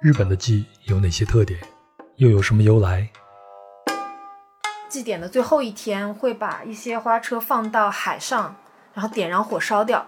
[0.00, 1.58] 日本的祭有哪些特点，
[2.18, 3.10] 又有什么由来？
[4.88, 8.54] 祭典的最后一天会把一些花车放到海上，
[8.94, 10.06] 然后点燃火烧掉。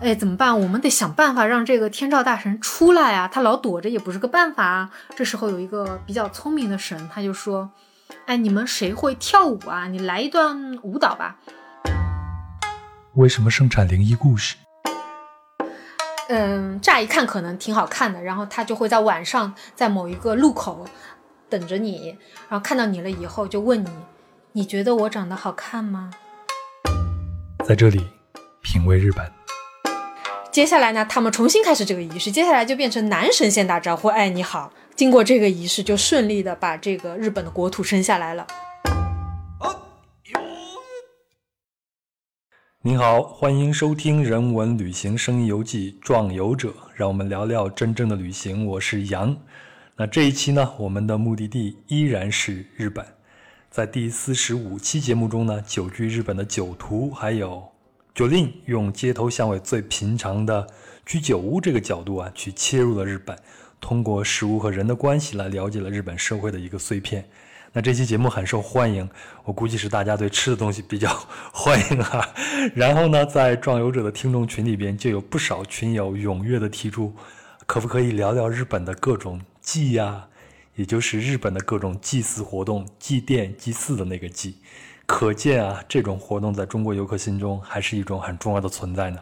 [0.00, 0.60] 哎，怎么办？
[0.60, 3.26] 我们得想办法让这个天照大神出来啊！
[3.26, 4.92] 他老躲着也不是个办法啊。
[5.16, 7.72] 这时候有一个比较聪明的神，他就说
[8.26, 9.88] ：“哎，你们谁会跳舞啊？
[9.88, 11.36] 你来一段舞蹈吧。”
[13.14, 14.54] 为什么盛产灵异故事？
[16.28, 20.84] 嗯，乍一看可能挺好看的，然后他就会在晚上在某一个路口
[21.48, 22.16] 等着你，
[22.48, 23.88] 然后看到你了以后就问你
[24.52, 26.10] ：“你觉得我长得好看吗？”
[27.64, 28.04] 在这里
[28.60, 29.24] 品味日本。
[30.50, 34.72] 接下来呢，他们重新开始这个仪式，接下来就变成男神先打招呼，哎，你好。
[34.96, 38.46] 经过这个仪式，就顺利的把这个日本的国土生下来了。
[42.86, 48.64] 您好，欢迎收听人文旅行声音游记《壮游者》，让我们聊聊真正的旅行。
[48.64, 49.36] 我是杨。
[49.96, 53.04] 那这一期呢，我们的目的地依然是日本。
[53.72, 57.60] 在第四十五期节目中呢，久居日本的酒徒还有。
[58.14, 60.64] 九令用街头巷尾最平常的
[61.04, 63.36] 居酒屋这个角度啊，去切入了日本，
[63.80, 67.28] 通过食物和人的关系来了解了日本社会的一个碎片。
[67.76, 69.06] 那这期节目很受欢迎，
[69.44, 71.10] 我估计是大家对吃的东西比较
[71.52, 72.26] 欢迎啊。
[72.74, 77.14] 然后呢，在壮游者的听众群里边，就有不少群友踊跃的提出，
[77.66, 80.26] 可不可以聊聊日本的各种祭呀，
[80.74, 84.56] 也就是日本的各种祭祀活动、祭奠、祭祀的那个祭。
[85.04, 89.20] 可见啊，这种活动在中国游客心中还是一种很重要的存在呢。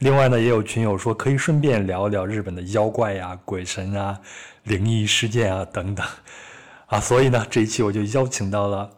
[0.00, 4.20] 另外呢，也有群友说可以顺便聊聊日本的妖怪呀、鬼神啊、
[4.64, 6.06] 灵异事件啊等等。
[6.86, 8.90] 啊，所以呢，这一期我就邀请到了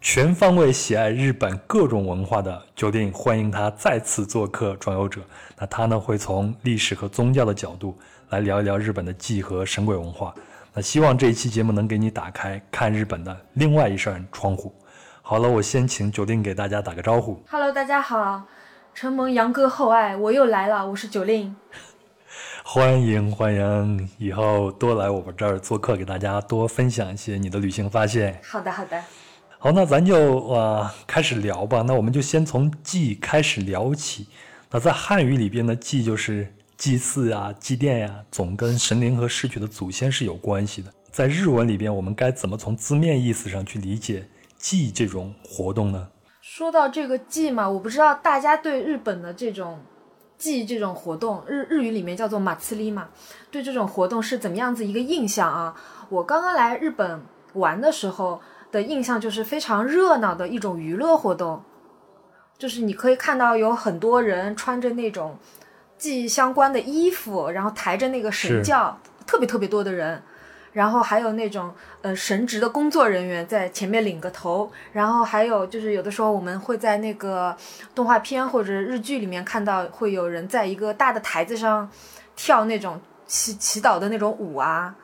[0.00, 5.20] 全方位喜爱日本各种文化的酒店，欢迎他再次做客《装游者》。
[5.58, 7.96] 那他呢，会从历史和宗教的角度
[8.30, 10.34] 来聊一聊日本的祭和神鬼文化。
[10.72, 14.74] 那希望这一期节目能给你打开看日本的另外一扇窗户。
[15.20, 17.42] 好了，我先请九令给大家打个招呼。
[17.50, 18.44] Hello，大家好，
[18.94, 20.88] 承蒙杨哥厚爱，我又来了。
[20.88, 21.54] 我是酒令，
[22.68, 28.40] 欢迎欢迎，以后多来我们这儿做客，给大家多分享一些你的旅行发现。
[28.42, 29.00] 好的好的，
[29.56, 31.82] 好，那咱就呃开始聊吧。
[31.86, 34.26] 那我们就先从祭开始聊起。
[34.68, 40.92] 那在汉语里边呢，祭就是祭祀啊、祭奠呀，总跟神灵和逝去的祖先是有关系的。
[41.12, 44.26] 在日文里边，我们该怎么从字面意思上去理解？
[44.58, 46.08] 祭这种活动呢？
[46.42, 49.78] 说到这个祭嘛，我不知道大家对日本的这种
[50.38, 53.08] 祭这种活动，日日语里面叫做马刺里嘛，
[53.50, 55.74] 对这种活动是怎么样子一个印象啊？
[56.08, 57.22] 我刚刚来日本
[57.54, 61.62] 玩的时候的印象就是非常热闹的一种娱乐活动，
[62.58, 65.38] 就是你可以看到有很多人穿着那种
[65.96, 70.22] 祭相关的衣服，然后抬着那个神轿，特别特别多的人。
[70.76, 71.72] 然后还有那种
[72.02, 77.56] 呃神职的工作人员在前面领个头，然后还有就是有的时候我们会在那个
[77.94, 81.88] 动画片或者日剧里面看到，会有人在一个大的台子上
[82.36, 84.94] 跳那种祈祈祷的那种舞啊，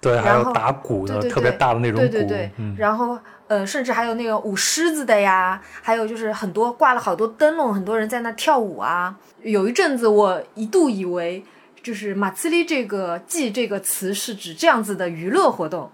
[0.00, 3.18] 对，还有打鼓的特别大的那种鼓，对对对，然后
[3.48, 9.14] 呃甚至还有那个舞狮子的呀，还有就是很多挂了好多灯笼，很多人在那跳舞啊。
[9.42, 11.44] 有一阵子我一度以为。
[11.82, 15.90] 就是马兹里这个“祭”这个词是指这样子的娱乐活动，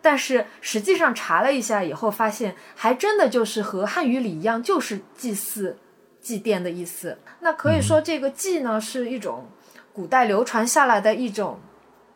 [0.00, 5.76] 但是实际上查了一下以后，发现还真的就是和汉语里一样，就是祭祀、
[6.20, 7.18] 祭奠的意思。
[7.40, 9.46] 那可以说，这个“祭”呢是一种
[9.92, 11.60] 古代流传下来的一种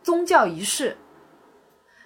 [0.03, 0.97] 宗教仪式，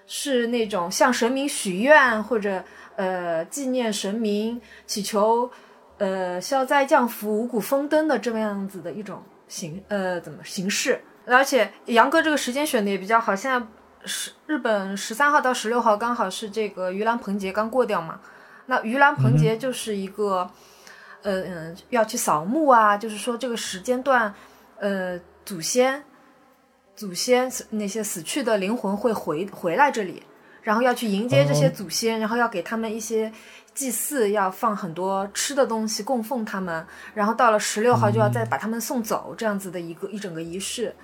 [0.07, 2.65] 是那种向神明许愿或者
[2.97, 5.49] 呃纪念神明、祈求
[5.99, 9.23] 呃消灾降福、五谷丰登的这么样子的一种。
[9.53, 10.99] 形呃怎么形式？
[11.27, 13.67] 而且杨哥这个时间选的也比较好，现在
[14.07, 18.19] 十日本十三号到十六号刚好是这个盂兰盆节刚过掉嘛。
[18.65, 20.51] 那盂兰盆节就是一个
[21.21, 24.35] 呃嗯要去扫墓啊，就是说这个时间段
[24.79, 26.03] 呃祖先
[26.97, 30.23] 祖先那些死去的灵魂会回回来这里，
[30.63, 33.31] 然后要去迎接这些祖先，然后要给他们一些。
[33.75, 40.95] 祭祀要放很多吃的东西供奉他们，然后到了十六号就要再把他们送走，这样子的一个一整个仪式。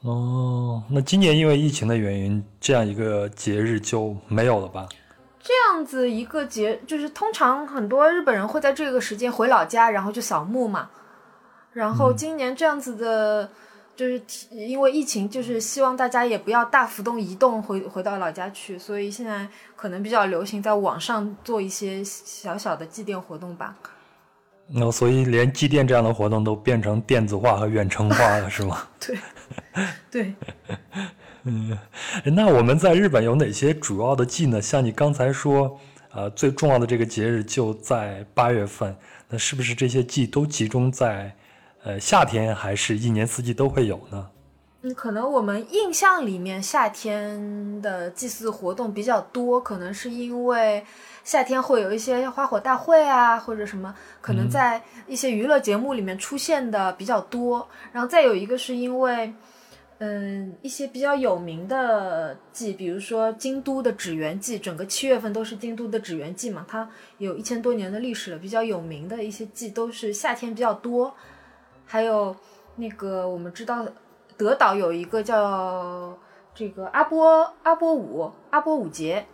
[0.00, 4.88] 哦，那今年因为疫情的原因，这样一个节日就没有了吧？
[5.40, 10.90] 这样子一个节，就是通常很多日本人会在这个时间回老家，然后去扫墓嘛。
[11.72, 13.50] 然后今年这样子的。
[13.94, 19.46] 就是因为疫情，就是希望大家也不要大幅度移动回回到老家去，所以现在
[19.76, 23.76] 可能比较流行在网上做一些小小的祭奠活动吧。
[24.68, 28.88] 那所以连祭奠这样的活动都变成电子化和远程化了，是吗？
[28.98, 29.18] 对，
[30.10, 30.34] 对。
[31.44, 31.76] 嗯，
[32.24, 34.62] 那我们在日本有哪些主要的祭呢？
[34.62, 35.78] 像你刚才说，
[36.14, 38.96] 呃，最重要的这个节日就在八月份，
[39.28, 41.34] 那是不是这些祭都集中在
[41.84, 44.28] 呃夏天，还是一年四季都会有呢？
[44.82, 50.84] 嗯，可能我们印象里面夏天的祭祀活动比较多，可能是因为
[51.22, 57.68] 夏天会有一些花火大会啊，或者什么，可能在一些娱乐节目里面出现的比较多。
[57.92, 59.32] 然后再有一个是因为，
[59.98, 66.88] 嗯，一些比较有名的祭，比如说京都的纸园祭，整个七月份都是京都的纸园祭嘛，它
[67.18, 71.14] 有一千多年的历史了，比较有名的一些祭都是夏天比较多。
[71.92, 72.34] 还有
[72.76, 73.86] 那个我们知道。
[74.34, 76.18] 德岛有一个叫
[76.54, 79.24] 这个阿波阿波舞阿波舞节，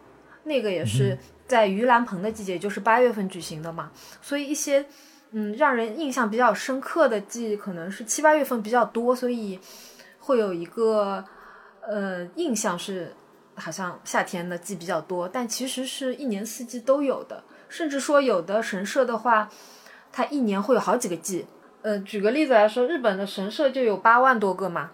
[0.42, 1.16] 那个也是
[1.46, 3.90] 在盂兰盆的季节，就是八月份举行的嘛。
[4.20, 4.84] 所以一些
[5.30, 9.58] 嗯让人印象比较深刻的季，可能是七八月份比较多，所以
[10.18, 11.24] 会有一个
[11.88, 13.14] 呃印象是
[13.54, 17.42] 好像夏天的季比较多，但其实是一年四季都有的。
[17.68, 19.48] 甚至说有的神社的话，
[20.12, 21.46] 它一年会有好几个季。
[21.82, 24.90] 呃，举个例子来说，日本的神社就有八万多个嘛。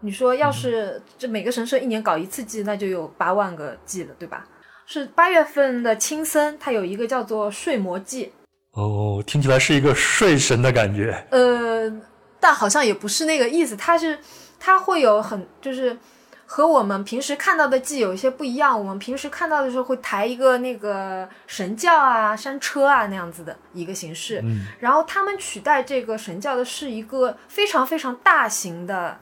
[0.00, 4.46] 你说，要是这每个神社一年搞一次祭，那就有八万个祭了，对吧？
[4.84, 8.30] 是八月份的青森，它有一个叫做睡魔祭。
[8.72, 11.26] 哦，听起来是一个睡神的感觉。
[11.30, 11.90] 呃，
[12.38, 14.18] 但好像也不是那个意思，它是
[14.60, 15.96] 它会有很就是
[16.46, 18.78] 和我们平时看到的祭有一些不一样。
[18.78, 24.42] 我们平时看到的时候会抬一个那个神轿啊、山车啊那样子的一个形式，
[24.80, 29.18] 然后他们取代这个神轿的是一个非常非常大型的。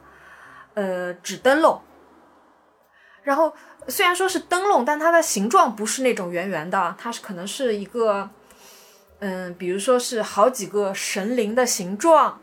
[0.75, 1.83] 呃，纸灯笼，
[3.25, 3.53] 然后
[3.89, 8.31] 虽然说是灯笼，但它的形状不是那种圆圆的，它是可能是一个，
[9.19, 12.41] 嗯，比如说是好几个神灵的形状，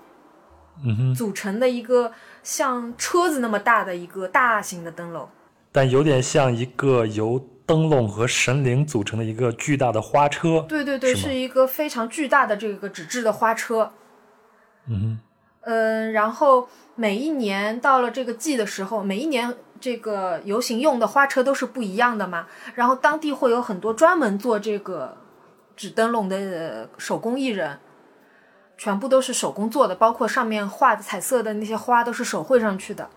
[0.86, 2.12] 嗯哼，组成的一个
[2.50, 5.30] 像车子那么大的一个大型的灯笼，
[5.72, 13.92] 但有点像一个由灯笼和神灵组成的一个巨大的花车，对对对，是一个非常巨大的这个纸质的花车，
[14.88, 15.20] 嗯哼。
[15.62, 22.48] 嗯，然后每一年到了这个季的时候，每一年这个游行用的花车都是不一样的嘛。
[22.74, 25.16] 然后当地会有很多专门做这个
[25.76, 27.78] 纸灯笼的手工艺人，
[28.80, 33.08] 全部都是手工做的，包括上面画的彩色的那些花都是手绘上去的。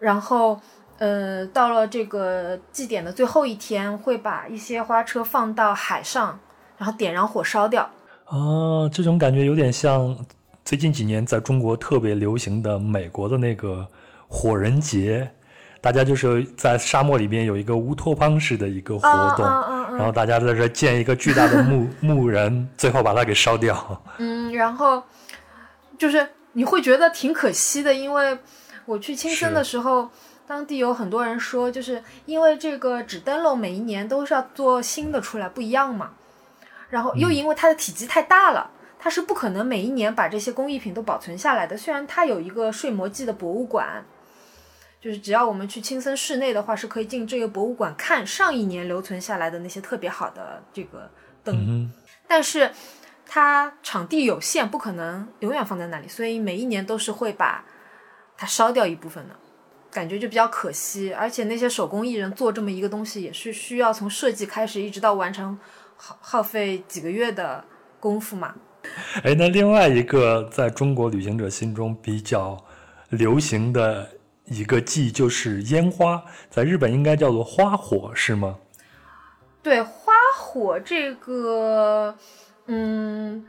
[0.00, 0.58] 然后，
[0.98, 6.40] 呃，到了这个祭典的最后一天，会把一些花车放到海上，
[6.78, 7.88] 然后点燃火烧掉。
[8.26, 10.16] 哦，这种感觉有点像。
[10.64, 13.84] 最近几年，在中国特别流行的美国的那个
[14.28, 15.28] 火人节，
[15.80, 19.44] 大家就是在沙漠里边有一个乌托邦式的一个活动，
[19.96, 24.02] 然后大家在这建一个巨大的木木 人，最后把它给烧掉。
[24.18, 25.02] 嗯，然后
[25.98, 28.38] 就是你会觉得挺可惜的，因为
[28.84, 30.10] 我去青森的时候，
[30.46, 36.10] 当地有很多人说，就是因为这个纸灯笼每一年都是要做新的出来，不一样嘛，
[36.90, 38.70] 然后又因为它的体积太大了。
[39.04, 41.76] 它是不可能每一年把这些工艺品都保存下来的。
[41.76, 44.04] 虽然它有一个睡魔记的博物馆，
[45.02, 51.10] 就是只要我们去青森市内的话，是可以进这个博物馆看上一年留存下来的那些特别好的这个
[51.42, 51.90] 灯。
[52.28, 52.70] 但是
[53.26, 57.64] 它场地有限，不可能永远放在那里，所以每一年都是会把
[58.36, 59.34] 它烧掉一部分的，
[59.90, 61.12] 感觉就比较可惜。
[61.12, 65.58] 而且那些手工艺人做这么一个东西，也是需要从设计开始一直到完成，
[65.96, 67.64] 耗耗费几个月的
[67.98, 68.54] 功夫嘛。
[69.24, 72.56] 哎，那另外一个在中国旅行者心中比较
[73.10, 74.08] 流行的
[74.52, 78.58] 一个祭就是烟花，在日本应该叫做花火，是吗？
[79.62, 82.14] 对，花火这个，
[82.66, 83.44] 嗯，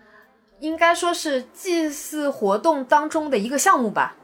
[0.59, 4.15] 应该说是祭祀活动当中的一个项目吧。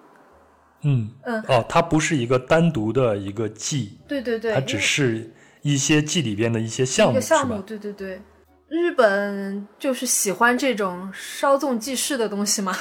[0.84, 8.22] 嗯嗯，哦，它不是一个单独的一个祭，对对对，它只是一些祭里边的一些项目，项目，对对对。
[8.70, 12.78] 日本就是喜欢这种稍纵即逝的东西嘛。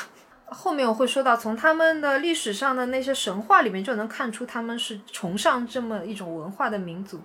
[0.50, 7.21] 后面我会说到，从他们的历史上的那些神话里面就能看出，他们是崇尚这么一种文化的民族。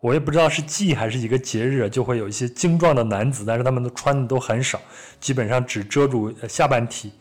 [0.00, 4.78] 我也不知道是祭还是一个节日，就会有一些精壮的男子，但是他们都穿的都很少，
[5.18, 7.12] 基本上只遮住下半体。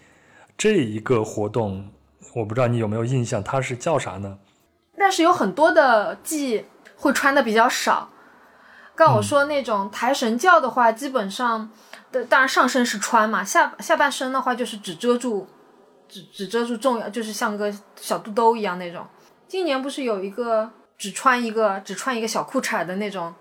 [0.57, 1.89] 这一个活动，
[2.33, 4.38] 我不知道你有没有印象，它是叫啥呢？
[4.97, 8.09] 但是有很多的祭会穿的比较少。
[8.95, 11.69] 刚我说那种抬神教的话，基本上的
[12.25, 15.48] 当然上身是穿嘛，下下半身的话就是只遮住，
[16.10, 19.05] 只只遮住重要，就是像个小肚兜一样那种。
[19.48, 23.34] 今年不是有一个只穿一个只穿一个小裤衩的那种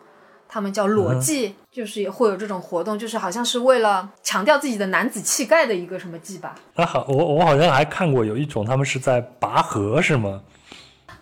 [0.49, 6.55] 他们叫裸祭，就是也会有这种活动，就是好像是为了强调自己的男子气概的一个什么祭吧。
[6.75, 10.43] 那好，我我好像还看过有一种，他们是在拔河，是吗？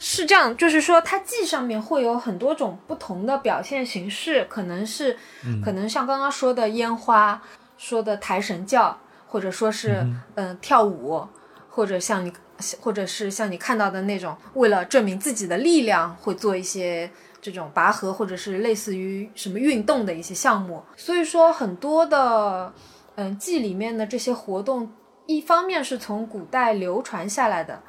[0.00, 5.16] 是这样，就是说它祭上面会有很多种不同的表现形式，可能是，
[5.64, 7.40] 可能像刚刚说的烟花，
[7.78, 10.04] 说的抬神教，或者说是
[10.34, 11.24] 嗯跳舞，
[11.68, 12.32] 或者像你。
[12.78, 20.82] 或者是像你看到的那种，为了证明自己的力量，会做一些这种拔河，或者是类似于什么运动的一些项目。
[20.94, 22.70] 所以说，很多的
[23.14, 24.92] 嗯祭里面的这些活动，
[25.24, 27.82] 一方面是从古代流传下来的，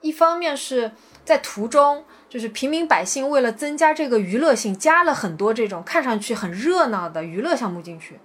[0.00, 0.92] 一方面是
[1.24, 8.18] 在途中，就是平民百姓为了增加这个娱乐性，加了很多这种看上去很热闹的娱乐项目进去。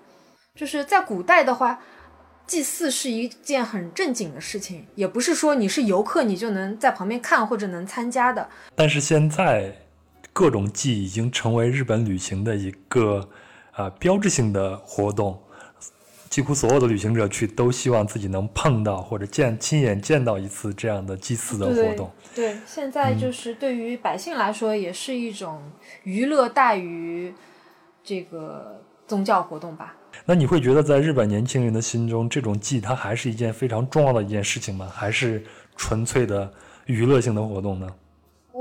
[0.56, 1.80] 就是在古代的话。
[2.48, 8.48] 祭祀是一件很正经的事情，也不是说你是游客你就能在旁边看或者能参加的。
[8.74, 9.76] 但是现在，
[10.32, 13.30] 各种祭已经成为日本旅行的一个
[13.74, 15.38] 啊标志性的活动，
[16.38, 22.12] 几乎所有的旅行者去都希望自己能碰到或者见亲眼见到一次这样的祭祀的活动。
[22.36, 25.60] 对，现在就是对于百姓来说，也是一种
[26.04, 27.34] 娱乐大于
[28.04, 29.96] 这个宗教活动吧。
[30.26, 34.88] 那你会觉得，在日本年轻人的心中，这种祭它还是一件非常重要的一件事情吗？
[34.94, 35.44] 还是
[35.76, 36.54] 纯粹的
[36.86, 37.88] 娱乐性的活动呢？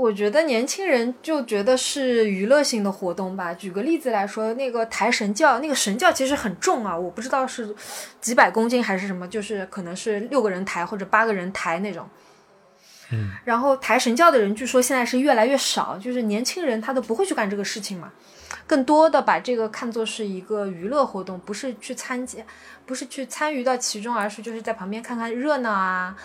[0.07, 3.53] 我觉得年轻人就觉得是娱乐性的活动吧。
[3.53, 7.75] 举个例子来说，那个抬神教，那个神教其实很重啊，我不知道是
[8.21, 12.07] 几百公斤还是什么，就是可能是六个人抬或者八个人抬那种。
[13.11, 13.31] 嗯。
[13.43, 18.09] 然后抬神教的人，据说现在是越来越少，就是年轻人他都不会去干这个事情嘛。
[18.65, 22.39] 更多的把这个看作是一个娱乐活动，不是去参加，
[22.85, 26.15] 不是去参与到其中，而是就是在旁边看看热闹啊，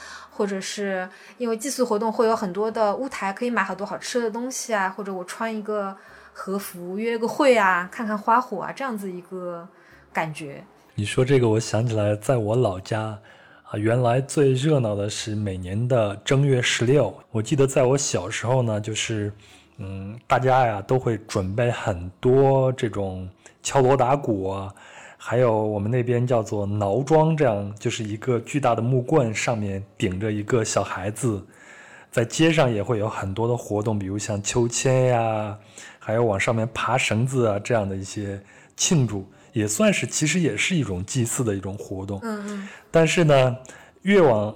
[0.42, 1.08] 或者是
[1.38, 5.96] 因为祭祀活动会有很多的屋台，可以买很多好吃的东西啊，或者我穿一个
[6.32, 9.64] 和服约个会啊，看看花火啊，这样子一个
[10.12, 10.64] 感觉。
[10.96, 13.16] 你说这个，我想起来，在我老家
[13.70, 17.16] 啊，原来最热闹的是每年的正月十六。
[17.30, 19.32] 我记得在我小时候呢，就是。
[19.78, 23.28] 嗯，大家呀都会准备很多这种
[23.62, 24.72] 敲锣打鼓啊，
[25.24, 31.40] 还有我们那边叫做挠庄，这样就是一个巨大的木棍，上面顶着一个小孩子，
[32.10, 35.56] 在街上也会有很多的活动，比如像秋千呀，
[36.00, 38.42] 还有往上面爬绳子啊这样的一些
[38.76, 42.18] 庆祝，也算是其实也是一种祭祀的一种活动。
[42.24, 42.68] 嗯嗯。
[42.90, 43.56] 但是呢，
[44.02, 44.52] 越往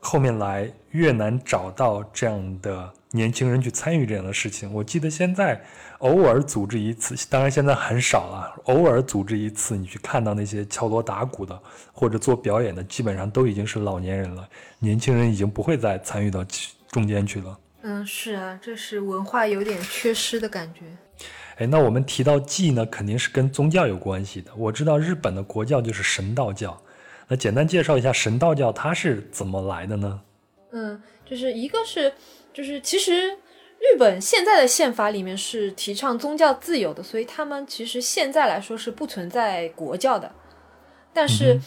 [0.00, 2.92] 后面来越难找到这样的。
[3.10, 5.58] 年轻人去参与这样的事情，我记得现在
[6.00, 8.62] 偶尔组织一次，当然现在很少了。
[8.64, 11.58] 偶尔组织一次，你去看到那些敲锣打鼓的
[11.90, 14.46] 或者做表演的，基本上都已经是老年人了。
[14.78, 16.44] 年轻人已经不会再参与到
[16.90, 17.58] 中间去了。
[17.80, 20.80] 嗯，是啊，这是文化有点缺失的感觉。
[21.56, 24.50] 哎，那我们提到祭呢，肯定是跟宗教有关系的。
[24.54, 26.78] 我知道日本的国教就是神道教，
[27.28, 30.20] 那简单介绍一下神道教它是怎么来的呢？
[30.72, 32.12] 嗯，就是一个是。
[32.50, 33.28] 就是其实
[33.78, 40.32] 日本现在的宪法里面是提倡宗教自由的，所以他们其实现在来说是不存在国教的。
[41.12, 41.60] 但是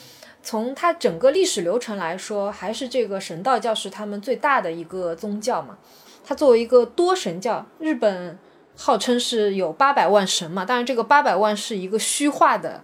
[0.44, 5.78] 从它整个历史流程来说，还是这个神道教是他们最大的一个宗教嘛。
[6.26, 8.38] 它作为一个多神教，日本
[8.76, 12.84] 号称是有八百万神嘛，当然这个八百万是一个虚化的。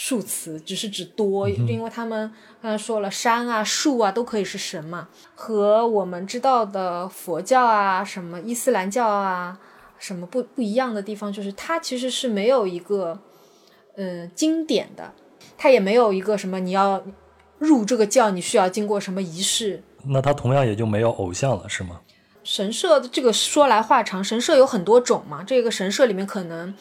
[0.00, 5.08] 数词只是指多，因为他们刚才说了，山啊、树啊都可以是神嘛。
[5.34, 9.58] 和我们知道的佛教啊、什么伊斯兰教啊、
[9.98, 13.18] 什么不不一样的地方，就是它其实是没有一个
[13.96, 15.12] 嗯经典的，
[15.56, 17.02] 它也没有一个什么你要
[17.58, 19.82] 入这个教，你需要经过什么仪式。
[20.06, 22.00] 那它同样也就没有偶像了，是吗？
[22.44, 25.42] 神社的这个说来话长，神社有很多种嘛。
[25.42, 26.72] 这个神社里面可能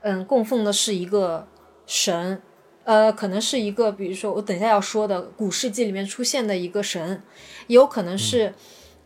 [0.00, 1.46] 嗯供奉的是一个。
[1.92, 2.40] 神，
[2.84, 7.20] 呃，可能是一个，比如说我等一下要说的古世纪里面出现的一个神，
[7.66, 8.54] 也有可能是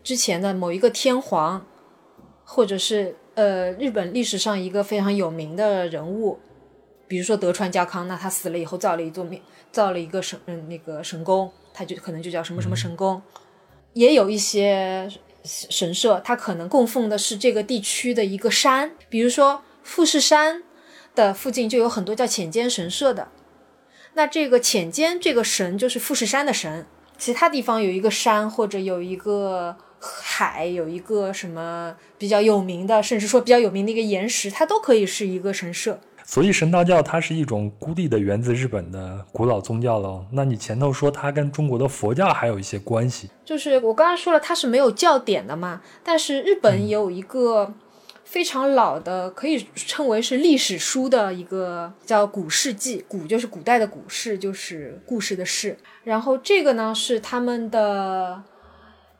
[0.03, 1.65] 之前的某一个天皇，
[2.43, 6.37] 或者是呃日本历史上一个非常有名的人物，
[7.07, 9.39] 比如说德川家康，那他死了以后造了一座庙，
[9.71, 13.19] 造了一个神，嗯，那个神宫，他就可能就叫什么什么神宫。
[13.93, 15.09] 也有一些
[15.43, 20.61] 神社，它可能供奉的是这个地区的一个山，比如说富士山。
[21.15, 23.29] 的附近就有很多叫浅间神社的，
[24.13, 26.85] 那这个浅间这个神就是富士山的神，
[27.17, 35.99] 其他地方有一个山或者有一个海，有一个什么比较有名的，甚至说比较有名的一个岩石，它都可以是一个神社。
[36.27, 40.25] 所以神道教它是一种孤立的源自日本的古老宗教喽。
[40.31, 47.73] 那你前头说它跟中国的佛教还有一些关系，就是我刚刚说了它是没有教典的嘛，但是日本有一个。
[48.25, 55.77] 非常老的，可以称为是历史书的一个叫《古世纪》，古就是古代的古事，就是故事的事。
[56.03, 58.43] 然后这个呢是他们的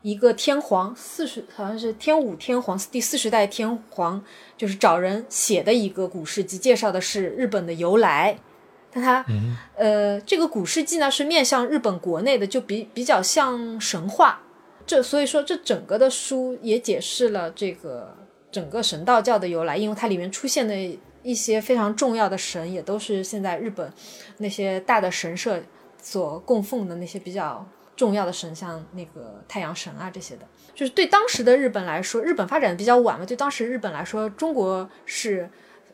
[0.02, 4.22] 一个天皇，四十好像是天武天皇第四十代天皇，
[4.56, 8.38] 就是找人写的一个古世纪，介绍的是日本的由来。
[8.92, 9.24] 但他
[9.76, 14.42] 呃，这个古世纪呢是面向日本国内的，就比比较像神话。
[14.84, 18.25] 这所以说这整个的书也解释了这个。
[18.56, 20.74] 整个神道教的由来，因为它里面出现的
[21.22, 23.92] 一些非常重要的神，也都是现在日本
[24.38, 25.62] 那些大的神社
[26.00, 30.48] 所供奉的那些比较重要的神，像那个太阳神啊这些的。
[30.74, 35.50] 就是对当时的日本来说，日本发展的比较晚嘛，对当时日本来说，中国是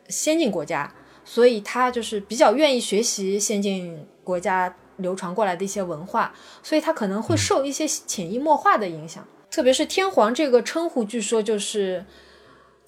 [0.09, 9.27] 先进国家，所以他就是比较愿意学习先进国家流传过来的一些文化，所以他可能会受一些潜移默化的影响。
[9.51, 12.05] 特别是天皇这个称呼，据说就是。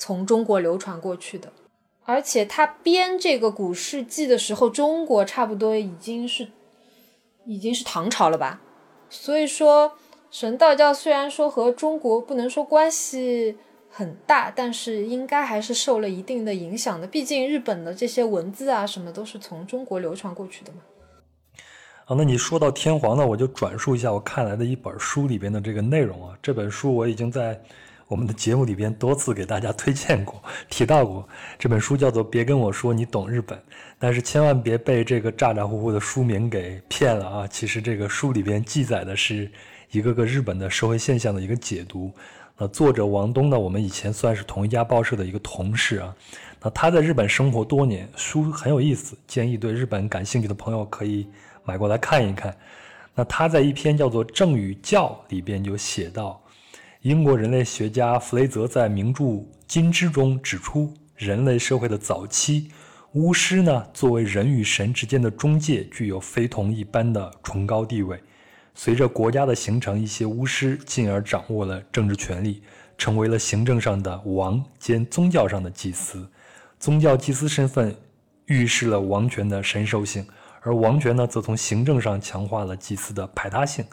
[0.07, 1.51] 从中国流传过去的，
[2.05, 6.49] 而且他编这个古世纪的时候，中国差不多已经是
[7.47, 8.61] 已经是唐朝了吧。
[9.09, 9.95] 所以说，
[10.31, 13.57] 神道教虽然说和中国不能说关系
[13.89, 17.07] 很大，但是应该还是受了一定的影响的。
[17.07, 20.81] 毕竟日本的这些文字啊什么都是从中国流传过去的嘛。
[22.05, 26.37] 啊，那你说到天皇呢，我就转述一下我看来的一本书里边的这个内容啊。
[26.43, 27.59] 这本书我已经在。
[28.15, 30.41] 我们的节目里边多次给大家推荐过、
[30.71, 31.29] 提到过
[31.59, 33.59] 这本书，叫做《别跟我说你懂日本》，
[33.99, 37.49] 但是千万别被这个咋咋呼呼的书名给骗了啊！
[37.49, 39.51] 其实这个书里边记载的是
[39.91, 42.13] 一个个日本的社会现象的一个解读。
[42.57, 46.15] 那作者王东呢，我们以前算是同一家报社的一个同事啊。
[46.63, 51.27] 那他在日本生活多年，书很有意思，建议对日本感兴趣的朋友可以
[51.65, 52.57] 买过来看一看。
[53.13, 56.41] 那他在一篇叫做《正与教》里边就写到。
[57.05, 59.25] 英国人类学家弗雷泽在名著
[59.67, 62.71] 《金枝》中指出，人类社会的早期，
[63.13, 68.19] 巫师呢作为人与神之间的中介，具有非同一般的崇高地位。
[68.75, 72.63] 随着国家的形成，一些巫师进而掌握了政治权力，
[72.97, 76.27] 成为了行政上的王兼宗教上的祭司。
[76.81, 77.95] 宗教祭司身份
[78.47, 80.27] 预示了王权的神授性，
[80.63, 83.85] 而王权呢，则从行政上强化了祭司的排他性。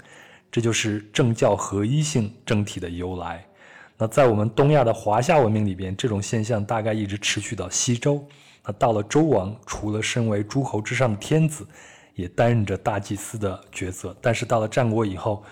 [0.51, 3.45] 这就是政教合一性政体的由来。
[3.97, 8.21] 那在我们东亚的华夏文明里边，这种现象大概一直持续到西周。
[8.65, 11.65] 那到了周王，除了身为诸侯之上的天子，
[12.15, 14.15] 也担任着大祭司的角色。
[14.19, 15.43] 但是到了战国以后，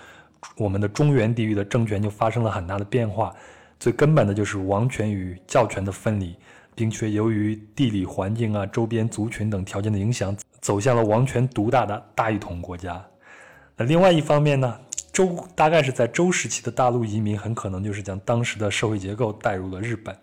[0.56, 3.34] 我们的中原地域的政权就发生了很大的变化。
[3.78, 6.36] 最根本的就是王权与教权的分离，
[6.74, 13.02] 并且由于地理环境啊、周边族群等条件的影响，走向了王权独大的大一统国家。
[13.76, 14.78] 那另外一方面呢？
[15.12, 20.16] 周大概是在周时期的大陆移民，很可能就是将当时的社会结构带入了日本，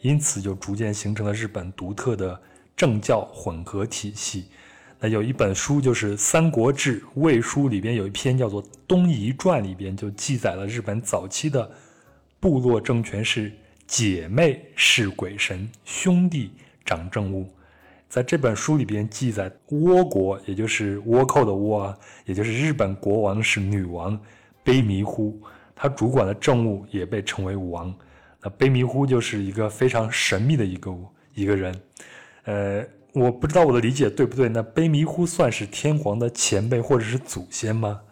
[0.00, 2.40] 因此就逐渐形成了日本独特的
[2.76, 4.46] 政教混合体系。
[5.00, 11.70] 那有一本书就是《三国志·魏书》里边有一篇叫做《东夷传》，里边就记载了日本早期的
[12.38, 13.52] 部落政权是
[13.86, 16.52] 姐妹是鬼神，兄弟
[16.84, 17.50] 掌政务。
[18.14, 24.16] 在这本书里边记载，倭国也就是倭寇的倭啊，也就是日本国王是女王
[24.64, 25.36] 卑弥呼，
[25.74, 27.92] 她主管的政务也被称为王。
[28.40, 30.96] 那卑弥呼就是一个非常神秘的一个
[31.34, 31.74] 一个人，
[32.44, 34.48] 呃，我不知道我的理解对不对。
[34.48, 38.02] 那卑弥呼算是天皇的前辈或者是祖先吗？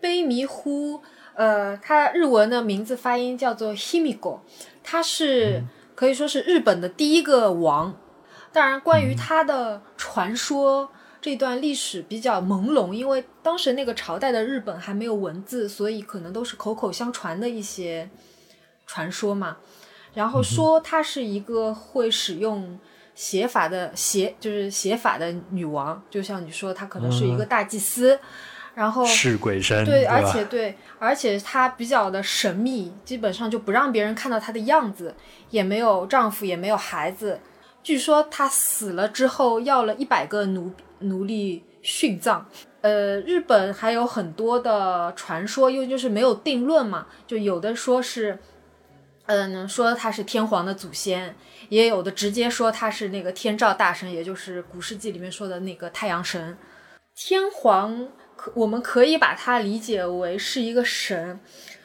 [0.00, 1.00] 卑弥呼，
[1.34, 4.40] 呃，他日文的名字发音叫做 Himiko，
[4.82, 5.62] 他是
[5.94, 7.94] 可以说是日本的第一个王。
[8.52, 18.10] 当然，关于他的传说这段历史比较朦胧，因为当时那个朝代的日本还没有文字，所以可能都是口口相传的一些
[18.86, 19.56] 传说嘛。
[20.14, 22.78] 然后说她是一个会使用
[23.14, 28.18] 写法的写，就是写法的女王，就像你说，她可能是一个大祭司，
[28.74, 35.14] 然后是鬼神，对，而且对，而且她比较的神秘，基本上就不让别人看到她的样子，
[35.48, 37.40] 也没有丈夫，也没有孩子。
[37.82, 42.46] 据说他死了之后，要了一百个奴奴隶殉葬。
[42.80, 48.38] 呃，日本还有很多的传说，因为就是没有定论嘛，就有的说是，
[49.26, 51.36] 嗯，说他是天皇的祖先，
[51.68, 56.56] 也有的直接说他是那个天照大神，也就是古世纪里面说的那个太阳神。
[57.14, 61.40] 天皇可我们可以把它理解为是一个神，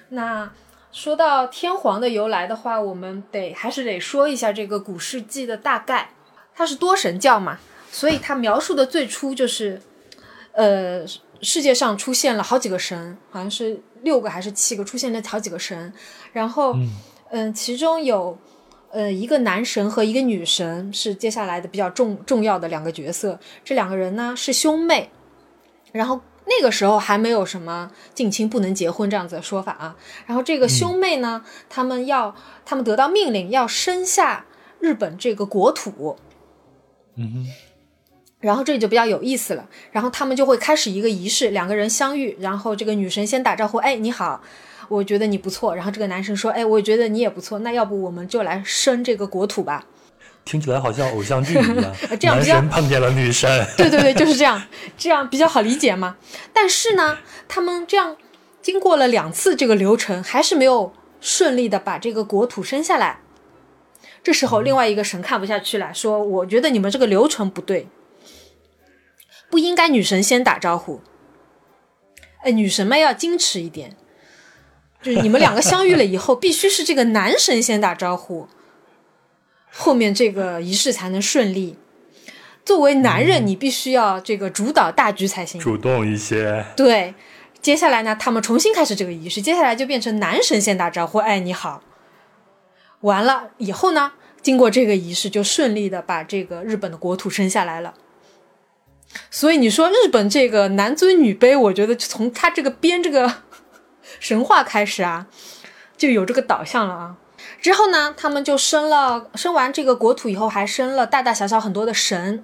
[0.09, 0.51] 那。
[0.97, 6.09] 说到天皇的由来的话，我们得还是得说一下这个古世纪的大概。
[6.55, 7.59] 它是多神教嘛，
[7.91, 9.79] 所以它描述的最初就是，
[10.53, 11.05] 呃，
[11.39, 15.93] 世界上出现了好几个神，好像是六个还是七个，出现了好几个神。
[16.33, 16.75] 然后，
[17.29, 18.35] 嗯，其中有，
[18.89, 23.39] 呃，一个男神和一个女神是接下来的比较重重要的两个角色。
[23.63, 25.11] 这两个人呢是兄妹，
[25.91, 29.95] 然后那个时候还没有什么近亲不能结婚这样子的说法啊。
[30.25, 34.45] 然后这个兄妹呢，他们要他们得到命令要生下
[34.79, 36.17] 日本这个国土，
[37.15, 37.45] 嗯哼，
[38.39, 39.69] 然后这里就比较有意思了。
[39.91, 44.41] 然后他们就会开始一个仪式，两个人相遇，然后这个女神先打招呼，哎，你好。
[44.89, 49.85] 我觉得你不错，然后这个男生说：“哎，我觉得你也不错，那要不我们就来生这个国土吧？”
[50.47, 53.49] 听起来好像偶像剧一样， 这样男神碰见了女神。
[53.75, 54.63] 对对对，就是这样，
[54.97, 56.15] 这样比较好理解嘛。
[56.53, 57.17] 但是呢，
[57.49, 58.15] 他们这样
[58.61, 63.19] 经过了两次这个流程，还是没有顺利的把这个国土生下来。
[64.23, 67.87] 这时候，另外一个神看不下去了，说：“我觉得你们这个流程不对，
[69.49, 71.01] 不应该女神先打招呼。
[72.43, 73.95] 哎，女神们要矜持一点。”
[75.01, 78.49] 就是你们两个相遇了以后， 必须是这个男神先打招呼，
[79.77, 81.77] 后面这个仪式才能顺利。
[82.65, 86.65] 作为男人，你必须要这个主导大局才行，主动一些。
[86.75, 87.13] 对，
[87.61, 91.81] 接下来呢，他们重新开始这个仪式，接下来就变成男神先打招呼，哎，你好。
[93.01, 97.93] 完了以后呢，经过这个仪式，就顺利的把这个日本的国土生下来了。
[99.29, 103.31] 所以你说日本这个男尊女卑，我觉得从他这个编这个。
[104.19, 105.27] 神话开始啊，
[105.97, 107.17] 就有这个导向了啊。
[107.67, 112.41] 之后呢，他们就生了，生完这个国土以后，还生了大大小小很多的神。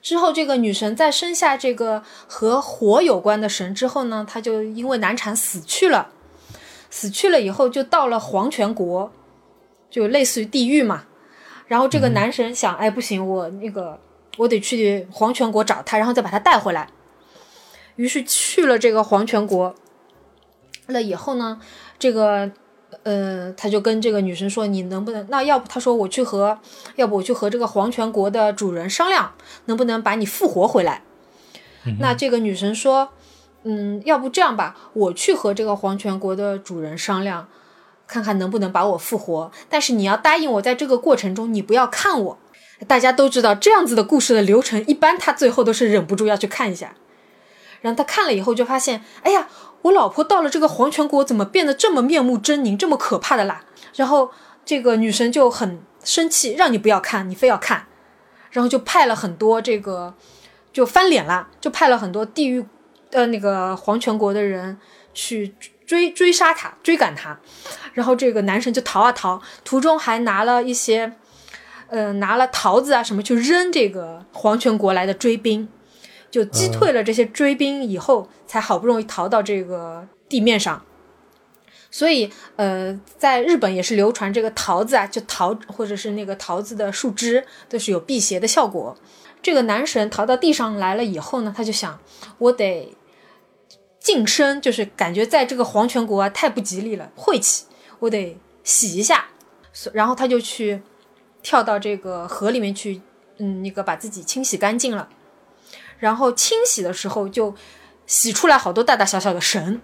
[0.00, 6.10] 之后，这个女神在生下这个和火有关的神之后呢，她就因为难产死去了。
[6.88, 9.10] 死去了以后，就到了黄泉国，
[9.90, 11.06] 就类似于地狱嘛。
[11.66, 13.98] 然后这个男神想，哎，不行，我那个
[14.36, 16.88] 我得去黄泉国找他，然后再把他带回来。
[17.96, 19.74] 于是去了这个黄泉国。
[20.86, 21.60] 了以后呢，
[21.98, 22.52] 这个，
[23.08, 25.26] 呃，他就跟这个女生说：“你能不能？
[25.30, 26.58] 那要不他说我去和，
[26.96, 29.32] 要不我去和这个黄泉国的主人商量，
[29.64, 31.00] 能不能把你复活回来？”
[32.00, 33.08] 那这个女生说
[33.64, 37.48] ：“嗯，要不这样吧，我去和这个黄泉国的主人商量，
[38.06, 39.50] 看看能不能把我复活。
[39.70, 42.38] 但是你要答应我，在这个过程中你不要看我。
[42.86, 46.94] 大家都知道这样子的故事的流程，一般他最后都是忍不住要去看一下。
[47.80, 49.48] 然后他看了以后就发现，哎呀。”
[49.82, 53.60] 我老婆到了这个黄泉国，怎么变得这么面目狰狞，这么可怕的啦？
[53.94, 54.28] 然后
[54.64, 57.86] 这个女神就很生气，让你不要看，你非要看，
[58.50, 60.12] 然后就派了很多这个，
[60.72, 62.66] 就翻脸了，就派了很多地狱，
[63.12, 64.76] 呃，那个黄泉国的人
[65.14, 65.54] 去
[65.86, 67.38] 追追杀他，追赶他。
[67.94, 71.12] 然后这个男神就逃啊逃，途中还拿了一些，
[71.86, 75.68] 呃，拿了桃子啊什么去扔这个黄泉国来的追兵。
[76.30, 80.84] 就击退了这些追兵以后，才好不容易逃到这个地面上。
[81.90, 88.94] 所以，呃，在日本也是流传这个桃子啊，就桃或者是那个桃子的树枝都是有辟邪的效果。
[89.40, 91.98] 这个男神逃到地上来了以后呢，他就想，
[92.36, 92.94] 我得
[93.98, 97.64] 净身，就是感觉在这个黄泉国啊太不吉利了，晦气，
[98.00, 99.28] 我得洗一下。
[99.92, 100.82] 然后他就去
[101.42, 103.00] 跳到这个河里面去，
[103.38, 105.08] 嗯，那个把自己清洗干净了。
[105.98, 107.54] 然后清洗的时候就
[108.06, 109.80] 洗出来好多大大小小的神，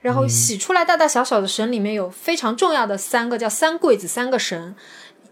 [0.00, 4.76] 然后洗出来大大小小的神里面有非常重要的三个叫三柜子三个神，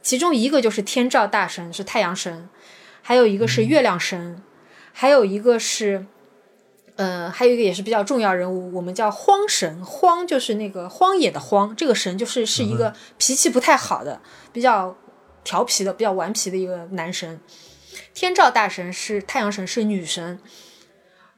[0.03, 2.49] 其中一个就是天照大神是太阳神，
[3.03, 4.43] 还有一个是月亮神，
[4.93, 6.07] 还有一个是，
[6.97, 14.21] 呃，还有一个也是比较重要人物，我们叫荒神，荒就是那个荒野的荒，这个神就是是一个脾气不太好的、
[14.53, 14.97] 比较
[15.43, 17.41] 调皮的、比较顽皮的一个男神。
[18.15, 20.39] 天照大神是太阳神，是女神，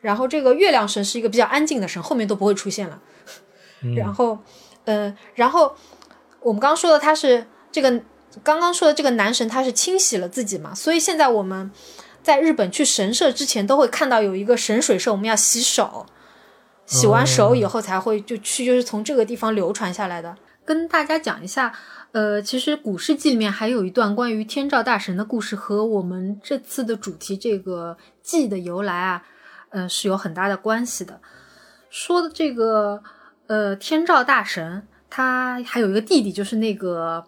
[0.00, 3.00] 然后这个月亮神是一个比较安静的神，后面都不会出现了。
[3.96, 4.38] 然后，
[4.84, 5.74] 呃，然后
[6.40, 7.90] 我们刚刚说的他是这个
[8.42, 11.70] 刚刚说的这个男神，他是清洗了自己嘛，所以现在我们
[12.22, 16.06] 在日本去神社之前都会看到有一个神水社，我们要洗手，
[16.84, 20.36] 洗完手以后才会就去，就是从这个地方流传下来的。
[20.64, 21.72] 跟大家讲一下。
[22.16, 29.22] 呃，其实古事记里面还有一段关于天照大神的故事，和我们这次的主题这个祭的由来啊，
[29.68, 31.20] 呃，是有很大的关系的。
[31.90, 33.02] 说的这个
[33.48, 37.22] 呃，天照大神他还有一个弟弟，就是那个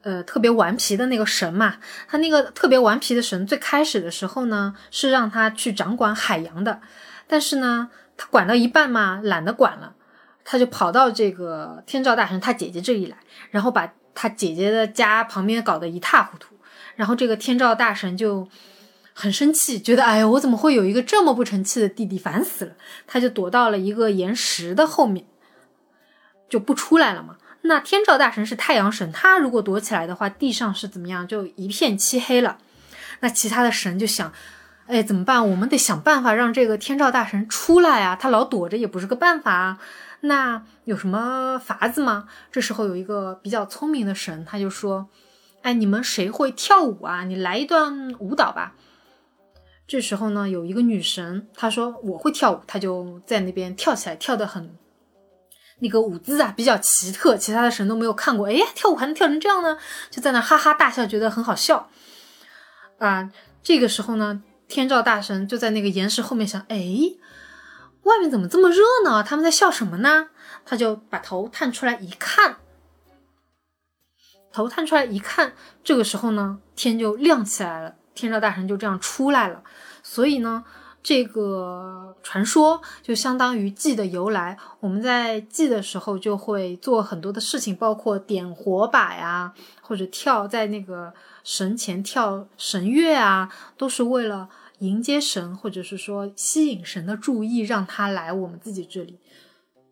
[0.00, 1.76] 呃特别顽皮的那个神嘛。
[2.08, 6.80] 他那个特别顽皮的神，最开始的时候呢，是让他去掌管海洋的，
[7.26, 9.94] 但是呢，他管到一半嘛，懒得管了，
[10.42, 13.18] 他就跑到这个天照大神他姐姐这里来，
[13.50, 13.92] 然后把。
[14.14, 16.54] 他姐姐的家旁边搞得一塌糊涂，
[16.96, 18.48] 然后这个天照大神就
[19.14, 22.72] 很生气，觉得哎呀，我怎么会有一个这么不成器的弟弟，烦死了！
[23.06, 25.24] 他就躲到了一个岩石的后面，
[26.48, 27.36] 就不出来了嘛。
[27.62, 31.26] 那天照大神是太阳神，他如果躲起来的话，地上是怎么样？
[31.28, 32.58] 就一片漆黑了。
[33.20, 34.32] 那其他的神就想，
[34.86, 35.48] 哎，怎么办？
[35.48, 38.16] 我们得想办法让这个天照大神出来啊！
[38.16, 39.78] 他老躲着也不是个办法啊。
[40.24, 42.28] 那有什么法子吗？
[42.50, 45.08] 这时候有一个比较聪明的神，他就说
[45.62, 47.24] ：“哎，你们谁会跳舞啊？
[47.24, 48.74] 你来一段舞蹈吧。”
[49.88, 54.74] 这时候呢，有一个女神，她说：“我会跳舞。”她就在那边跳起来，跳得很。
[55.80, 58.46] 那个舞姿啊比较奇特，其他的神都没有看过。
[58.46, 59.76] 哎，跳舞还能跳成这样呢？
[60.08, 61.90] 就在那哈哈大笑，觉得很好笑。
[62.98, 63.28] 啊，
[63.64, 66.78] 这个时候呢，天照大神就在那个岩石后面想：哎，
[68.04, 69.22] 外面怎么这么热呢？
[69.22, 70.28] 他们在笑什么呢？
[70.64, 72.56] 他就把头探出来一看，
[74.52, 79.62] 头探出来一看，这个时候呢，天就亮起来了，天照大神就这样出来了。
[80.02, 80.64] 所以呢。
[81.04, 84.56] 这个传说就相当于祭的由来。
[84.78, 91.12] 我们在祭的时候就会做很多的事情，包括点火把呀，或者跳在那个
[91.42, 94.48] 神前跳神乐啊，都是为了
[94.82, 99.18] 迎接神，或者是说吸引神的注意，让他来我们自己这里。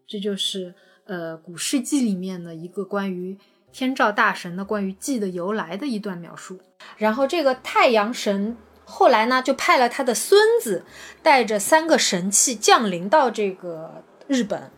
[0.06, 0.74] 这就是
[1.04, 3.38] 呃古世纪里面的一个关于
[3.72, 6.60] 天照大神的关于祭的由来的一段描述。
[6.96, 8.56] 然后这个太阳神。
[8.92, 10.84] 后来呢，就派了他的孙子，
[11.22, 14.72] 带着三个神器降临到这个日本，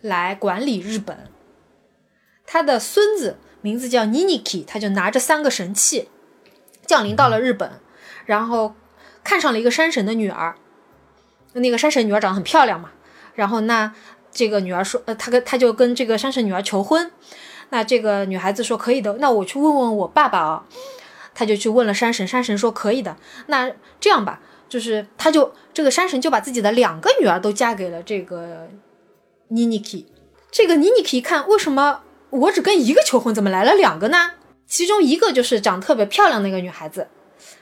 [0.00, 1.28] 来管理日本。
[2.46, 6.08] 他的孙子名字叫尼尼基，他就拿着三个神器
[6.86, 7.80] 降临到了日本，
[8.26, 8.76] 然后
[9.28, 10.54] 看上了一个山神的女儿。
[11.52, 12.90] 那个山神女儿长得很漂亮嘛，
[13.34, 13.92] 然后那
[14.30, 17.10] 这个女儿说，呃，他跟他就跟这个山神女儿求婚。
[17.68, 20.64] 那这个女孩子说可以的，那我去问问我爸爸啊。
[21.34, 23.16] 他就去问了山神，山神说可以的。
[23.46, 28.68] 那这样吧，就是他就这个山神就把自己的两个女儿都嫁给了这个
[29.48, 30.06] 妮妮 k
[30.50, 34.32] 这个妮妮 k 一看，为什么我只跟一个求婚，怎么来了两个呢？
[34.66, 37.06] 其中一个就是长得特别漂亮的一个女孩子，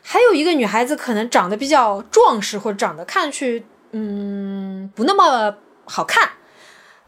[0.08, 6.30] 还有一个女孩子可能长得比较壮实，或者长得看上去嗯不那么好看。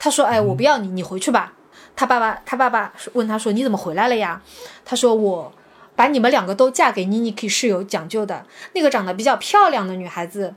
[0.00, 1.52] 他说：“哎，我不要你，你回去吧。”
[1.94, 4.42] 他爸爸他爸爸问他说：“你怎么回来了呀？”
[4.84, 5.52] 他说：“我。”
[5.98, 8.46] 把你们两个都嫁给妮妮可是有讲究的。
[8.72, 10.54] 那个长得比较漂亮的女孩子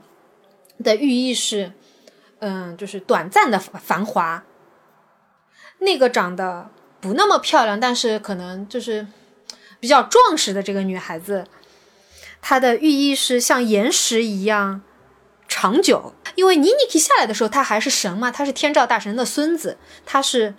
[0.84, 1.72] 的寓意是，
[2.38, 4.44] 嗯，就是短暂的繁华。
[5.80, 9.04] 那个长得不那么漂亮，但是可能就是
[9.80, 11.44] 比较壮实的这个女孩子，
[12.42, 14.82] 她的寓意是像岩石一样
[15.48, 16.12] 长久。
[16.34, 20.54] 因为尼尼基下来的时候，他还是神嘛，他是天照大神的孙子，他是，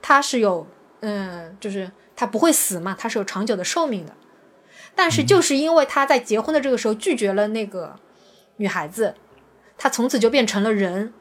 [0.00, 0.66] 他是有，
[1.00, 4.14] 嗯，就是他不会死嘛，他是有长久的寿命的。
[4.94, 7.96] 但是就是因为他在结婚的这个时候拒绝了那个
[8.56, 9.14] 女孩子，
[9.76, 11.12] 他从此就变成了人。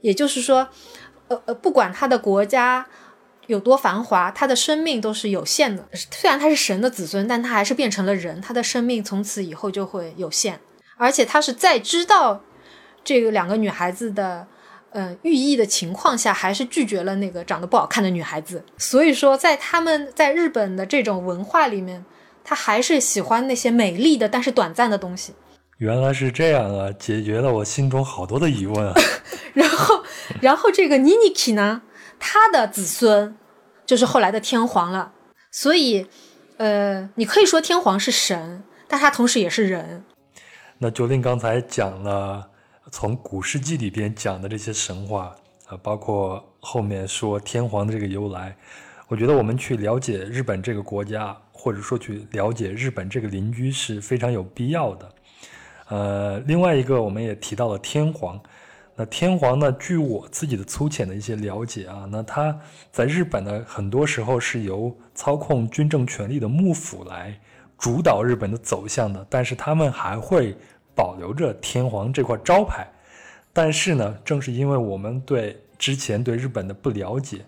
[0.00, 0.68] 也就是说，
[1.28, 2.86] 呃呃，不管他的国家
[3.46, 5.86] 有多繁华，他的生命都是有限的。
[5.92, 10.60] 虽然他是神的子孙，但他还是变成了人，他的生命从此以后就会有限。
[10.96, 12.42] 而且他是在知道
[13.04, 14.46] 这个两个女孩子的
[14.90, 18.64] 呃寓意的情况下，还是拒绝了那个长得不好看的女孩子。
[18.78, 22.04] 所以说，在他们在日本的这种文化里面。
[22.44, 25.32] 他还是喜欢那些美丽的但是短暂的东西。
[25.78, 28.92] 原来是这样啊，解决了我心中好多的疑问啊。
[29.54, 30.02] 然后，
[30.40, 31.82] 然后这个妮妮 k 呢，
[32.22, 33.36] 他的子孙
[33.84, 35.12] 就是后来的天皇了。
[35.50, 36.06] 所以，
[36.58, 40.04] 呃，你可以说天皇是神，但他同时也是人。
[40.78, 42.48] 那九令刚才讲了
[42.92, 45.34] 从古世纪里边讲的这些神话
[45.66, 48.56] 啊，包括后面说天皇的这个由来，
[49.08, 51.36] 我觉得我们去了解日本这个国家。
[51.54, 55.08] 或者说去了解日本这个邻居是非常有必要的。
[55.90, 58.36] 呃，另外一个我们也提到了天皇。
[58.94, 59.72] 那天皇呢？
[59.72, 62.58] 据我自己的粗浅的一些了解啊，那他
[62.90, 67.38] 在日本呢，很多时候是由操控军政权力的幕府来
[67.78, 69.26] 主导日本的走向的。
[69.30, 70.56] 但是他们还会
[70.94, 72.86] 保留着天皇这块招牌。
[73.52, 77.44] 但是呢，正是因为我们对之前对日本的不了解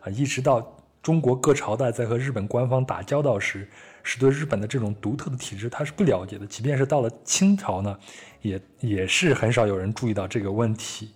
[0.00, 0.74] 啊，一直到。
[1.00, 3.66] 中国各朝代在和日本官方打交道时，
[4.10, 6.46] 是对日本的这种独特的体制，他是不了解的。
[6.46, 7.98] 即便是到了清朝呢，
[8.40, 11.10] 也也是很少有人注意到这个问题。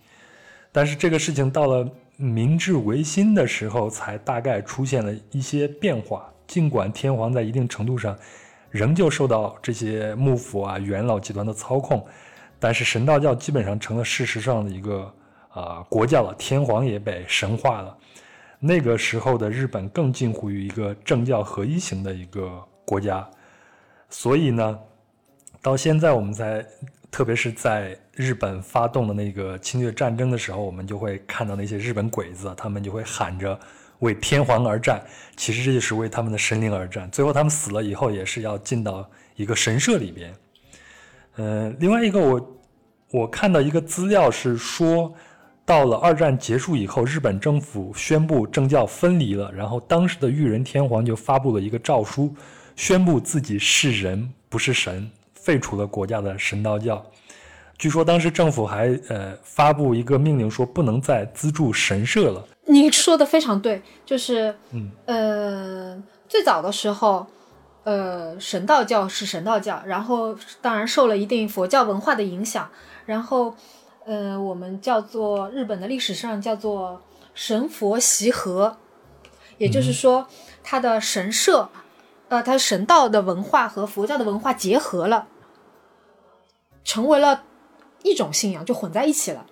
[0.71, 6.31] 但是这个事情到了明治维新的时候，才大概出现了一些变化。
[6.47, 8.15] 尽管天皇在一定程度上
[8.69, 12.07] 仍旧受到这些幕府啊、元老集团的操控，
[12.59, 15.11] 但是神道教基本上成了事实上的一个
[15.49, 17.97] 啊国教了，天皇也被神化了。
[18.61, 23.27] 那个时候的日本更近乎于一个政教合一型的一个国家，
[24.11, 24.79] 所以呢，
[25.63, 26.63] 到现在我们在，
[27.11, 33.59] 特别是在日本发动的那个侵略战争的时候，我们就会看到那些日本鬼子，他们就会喊着
[34.01, 35.03] 为天皇而战，
[35.39, 37.11] 其实这就是为他们的神灵而战。
[37.11, 40.35] 最后他们死了以后，也是要进到一个神社里边。
[41.37, 42.59] 呃，另外一个我
[43.11, 45.15] 我看到一个资料是说，
[45.65, 52.35] 到了二战结束以后，日本政府宣布政教分离了，然后当时的裕仁天皇就发布了一个诏书，
[52.77, 57.05] 宣布自己是人不是神，废除了国家的神道教。
[57.79, 62.47] 据说当时政府还呃发布一个命令，说不能再资助神社了。
[62.67, 67.27] 你说的非常对，就是嗯呃，最早的时候，
[67.83, 72.71] 呃，神道教是神道教，然后当然受了一定佛教文化的影响，
[73.05, 73.57] 然后
[74.07, 77.03] 呃，我们叫做日本的历史上叫做
[77.35, 78.77] 神佛习合，
[79.59, 80.29] 也就是说，
[80.63, 81.69] 它的神社，
[82.33, 85.29] 呃，它神道的文化和佛教的文化结合了，
[86.83, 87.45] 成为了
[88.03, 89.45] 一种信仰，就混在一起了。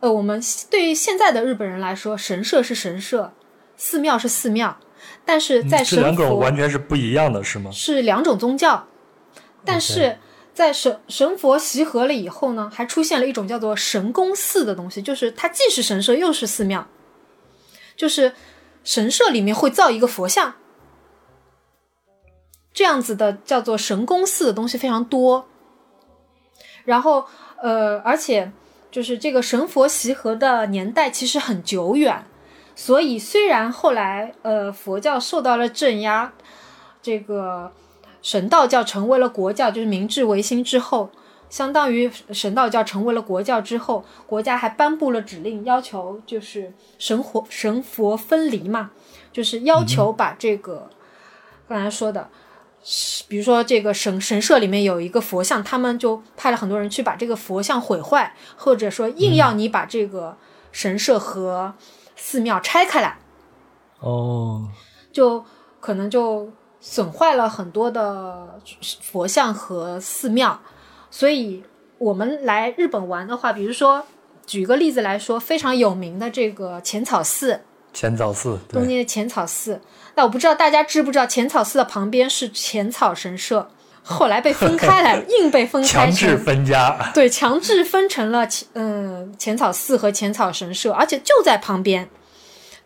[0.00, 3.32] 呃，我们对于现在的日本人来说，神社是神社，
[3.76, 4.76] 寺庙是寺庙，
[5.24, 7.70] 但是在嗯这两神种完全是不一样的，是吗？
[7.70, 8.88] 是两种宗教，
[9.64, 10.18] 但是
[10.52, 16.88] 在神神佛习合了以后呢，还出现了一种叫做神宫寺的东西，就是它既是神社又是寺庙，
[17.94, 18.32] 就是
[18.82, 20.56] 神社里面会造一个佛像，
[22.72, 25.46] 这样子的叫做神宫寺的东西非常多。
[26.84, 27.26] 然后
[27.60, 28.50] 呃，而且
[28.90, 32.24] 就是这个神佛习合的年代其实很久远，
[32.74, 36.32] 所以虽然后来呃佛教受到了镇压，
[37.02, 37.70] 这个
[38.22, 41.10] 神道教成为了国教，就是明治维新之后，
[41.50, 48.90] 相当于神道教成为了国教之后，国家还颁布了指令，要求就是神佛神佛分离嘛，
[49.32, 50.88] 就是要求把这个、
[51.68, 52.28] 刚才说的。
[53.28, 60.36] 比如说，这个神神社里面有一个佛像，他们就派了很多人去把这个佛像毁坏，或者说硬要你把这个
[60.72, 61.74] 神社和
[62.16, 63.18] 寺庙拆开来，
[64.00, 64.66] 哦，
[65.12, 65.44] 就
[65.78, 68.58] 可能就损坏了很多的
[69.02, 70.58] 佛像和寺庙。
[71.10, 71.62] 所以
[71.98, 74.06] 我们来日本玩的话，比如说
[74.46, 77.60] 举个例子来说，非常有名的这个浅草寺，
[77.92, 79.80] 浅草寺，对，东京的浅草寺。
[80.14, 83.70] 那我不知道大家知不知道，浅草寺的旁边是浅草神社，
[84.02, 87.10] 后来被分开来， 硬被分开强制分家。
[87.14, 92.08] 对，强制分成了浅嗯浅草寺和浅草神社，而且就在旁边，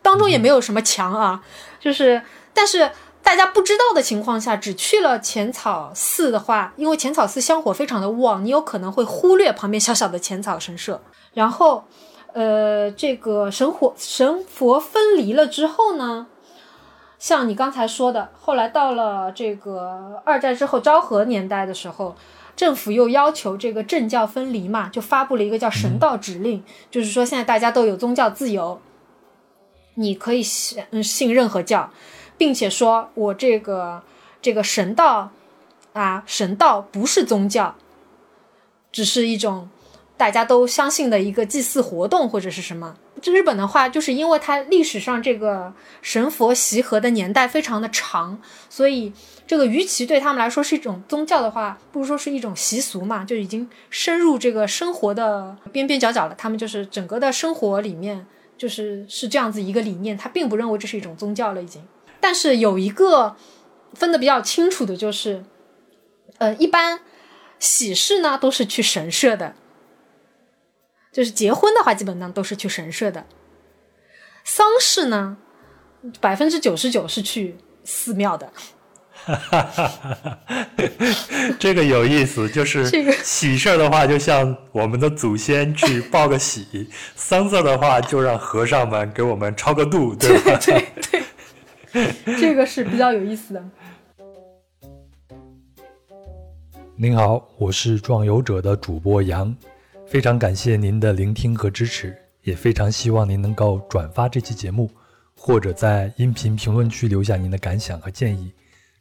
[0.02, 1.42] 当中也没有什么墙啊，
[1.80, 2.90] 就是但是
[3.22, 11.02] 大家不知道的情况下，只去了浅草寺的话，因为浅草寺香火非常的旺，你有可能会忽略旁边小小的浅草神社。
[11.32, 11.84] 然后，
[12.34, 16.26] 呃，这个神火神佛分离了之后呢，
[17.24, 22.14] 像你刚才说的，后来到了这个二战之后昭和年代的时候，
[22.54, 28.78] 政府又要求这个政教分离嘛，就发布了一个叫神道指令，就是说现在大家都有宗教自由，
[29.94, 31.90] 你可以信嗯信任何教，
[32.36, 34.02] 并且说我这个
[34.42, 35.30] 这个神道
[35.94, 37.74] 啊，神道不是宗教，
[38.92, 39.70] 只是一种
[40.18, 42.96] 大家都相信的一个祭祀活动或者是什么。
[43.24, 49.10] 这日本的话，就是因为它历史上这个神佛习合的年代非常的长，所以
[49.46, 56.34] 这个与其对他们来说是一种宗教的话，不如说是一种习俗嘛，就已经深入这个生活的边边角角了。
[56.36, 58.26] 他们就是整个的生活里面，
[58.58, 61.82] 就是是这样子一个理念，他并不认为这是一种宗教了已经。
[62.20, 63.34] 但是有一个
[63.94, 65.42] 分的比较清楚的就是，
[66.36, 67.00] 呃，一般
[67.58, 69.54] 喜事呢都是去神社的。
[71.14, 73.24] 就是结婚的话，基本上都是去神社的。
[74.42, 75.36] 丧事呢，
[76.20, 78.52] 百分之九十九是去寺庙的。
[81.56, 82.84] 这个有意思，就是
[83.22, 86.64] 喜事儿的话，就像我们的祖先去 报个喜；
[87.14, 90.58] 丧事儿的话，就让和尚们给我们超个度， 对吧？
[90.58, 90.84] 对
[91.92, 93.64] 对，这个是比较有意思的。
[96.96, 99.54] 您好，我是壮游者的主播杨，
[100.06, 104.88] 非常感谢您的聆听和支持，也非常希望您能够转发这期节目，
[105.36, 108.52] 或者在音频评论区留下您的感想和建议，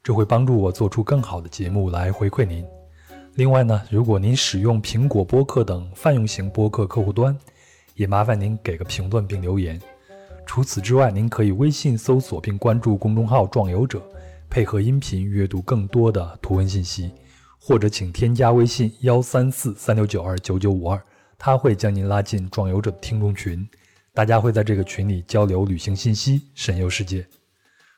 [0.02, 2.66] 这会帮助我做出更好的节目来回馈您。
[3.36, 7.38] 另外呢，如果您使用苹果播客等泛用型播客客户端，
[7.96, 9.80] 也麻烦您给个评论并留言。
[10.46, 14.02] 除此之外，您可以微信搜索并关注公众号“壮游者”，
[14.50, 17.12] 配合音频阅读更多的图文信息。
[17.66, 21.02] 或者请添加微信幺三四三六九二九九五二，
[21.38, 23.66] 他会将您拉进壮游者的听众群，
[24.14, 27.26] 大家会在这个群里交流旅行信息，神游世界。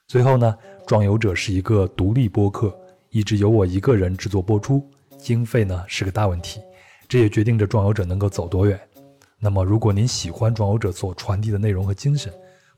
[0.07, 0.55] 最后呢，
[0.85, 4.87] 壮游者是一个独立播客，一直由我一个人制作播出，
[5.17, 6.61] 经费呢是个大问题，
[7.07, 8.79] 这也决定着壮游者能够走多远。
[9.39, 12.31] 那么，如果您喜欢壮游者所传递的内容和精神，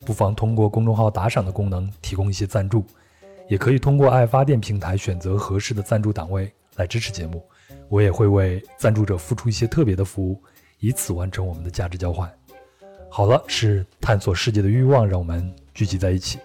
[0.05, 2.85] 不妨通过公众号打赏的功能提供一些赞助，
[3.49, 7.45] 也可以通过爱发电平台选择合适的赞助档位来支持节目。
[7.89, 10.41] 我也会为赞助者付出一些特别的服务，
[10.79, 12.31] 以此完成我们的价值交换。
[13.09, 16.39] 好了，是探索世界的欲望让我们聚集在一起。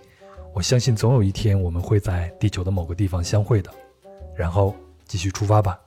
[0.53, 3.73] 我相信总有一天我们会在地球的某个地方相会的，
[4.35, 4.75] 然后
[5.07, 5.81] 继续出发吧。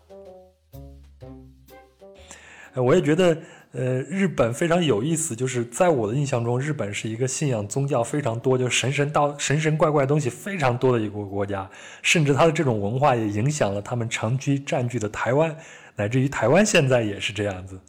[2.76, 3.38] 我也觉得，
[3.76, 11.70] 呃，日本非常有意思，就是在我的印象中，日本是一个信仰宗教非常多，就神神道神神怪怪东西非常多的一个国家，
[12.02, 15.56] 甚至它的这种文化也影响了他们长期占据的台湾，
[15.96, 17.80] 乃至于台湾现在也是这样子。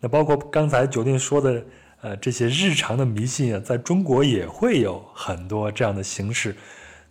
[0.00, 1.62] 那包括刚才酒店说的。
[2.02, 6.54] 呃，这些日常的迷信啊，在中国也会有很多这样的形式。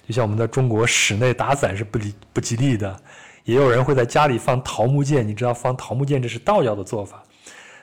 [0.08, 2.96] 就像我们在中国室内打伞是不吉不吉利的，
[3.44, 5.28] 也有人会在家里放桃木剑。
[5.28, 7.22] 你知道放桃木剑这是道教的做法。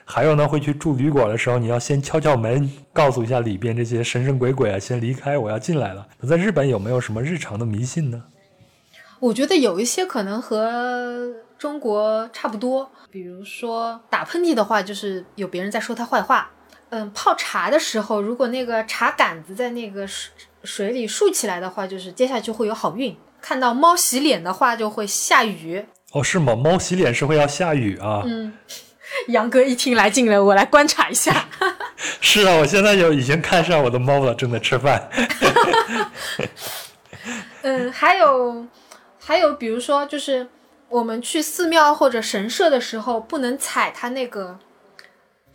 [0.05, 6.07] 还有呢，会去住旅馆的时候，你要先敲敲门，告诉一下里边这些神神鬼鬼啊，先离开，我要进来了。
[6.19, 8.23] 那在日本有没有什么日常的迷信呢？
[9.19, 16.51] 我觉得有一些可能和中国差不多，比如说打喷嚏的话，就是有别人在说他坏话。
[16.89, 20.31] 嗯，泡茶的时候，如果那个茶杆子在那个水
[20.63, 23.15] 水里竖起来的话，就是接下去会有好运。
[23.41, 25.85] 看到猫洗脸的话，就会下雨。
[26.11, 26.55] 哦，是吗？
[26.55, 28.21] 猫洗脸是会要下雨啊？
[28.25, 28.53] 嗯，
[29.29, 31.45] 杨哥一听来劲了，我来观察一下。
[32.19, 35.09] 是啊，我现在就已经看上我的猫了，正在吃饭。
[37.61, 38.65] 嗯， 还有，
[39.19, 40.47] 还有，比如说，就是
[40.89, 44.59] 我们去寺庙或者神社的时候，不能踩它那个。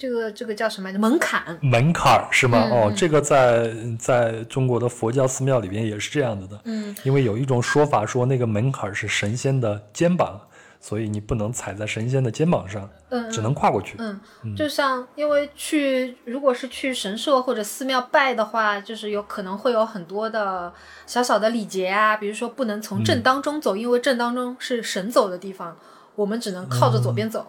[0.01, 1.59] 这个这个叫什么门槛？
[1.61, 2.69] 门槛是吗？
[2.71, 6.61] 哦，这个在在中国的佛教寺庙里边也是这样子的。
[6.67, 10.41] 嗯，因为有一种说法说那个门槛是神仙的肩膀，
[10.81, 13.97] 所以你不能踩在神仙的肩膀上，嗯，只能跨过去。
[13.99, 14.21] 嗯，
[14.57, 20.73] 就像因为去如果是去神社或者寺庙拜的话，就是有可能会有很多的
[21.07, 25.77] 小小的礼节啊，比如说不能从正当中走，因为正当中是神走的地方，
[26.15, 27.47] 我们只能靠着左边走。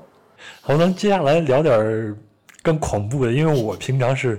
[0.61, 2.17] 好，那接下来聊点儿。
[2.61, 4.37] 更恐怖的，因为我平常是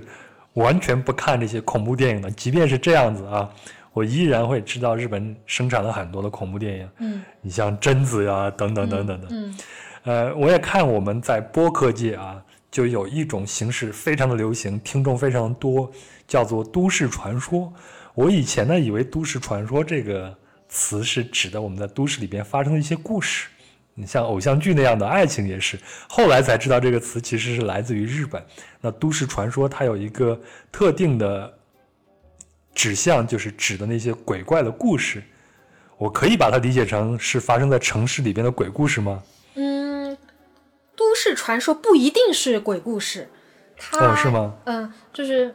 [0.53, 2.29] 完全不看这些恐怖电影的。
[2.29, 3.49] 即便是这样子啊，
[3.93, 6.89] 我依然会知道日本生产了很多的恐怖电影。
[6.99, 9.27] 嗯，你像贞子呀，等等等等的。
[9.31, 9.57] 嗯，
[10.03, 15.91] 呃，我也看我们在播客界啊，就有一种形式非常的流行，听众非常多，
[16.27, 17.71] 叫做都市传说。
[18.13, 20.35] 我以前呢，以为都市传说这个
[20.69, 23.47] 词是指的我们在都市里边发生的一些故事。
[23.93, 25.77] 你像偶像剧那样的爱情也是，
[26.07, 28.41] 后来才知道这个词其实是来自于日本。
[28.79, 30.39] 那都市传说它有一个
[30.71, 31.53] 特定的
[32.81, 35.21] 指向，就是指的那些鬼怪的故事。
[35.99, 39.21] 我可以把它理解成是发生在城市里边的鬼故事吗？
[39.53, 40.17] 嗯，
[40.95, 43.29] 都市传说不一定是鬼故事。
[43.77, 44.55] 它哦，是吗？
[44.65, 45.53] 嗯，就是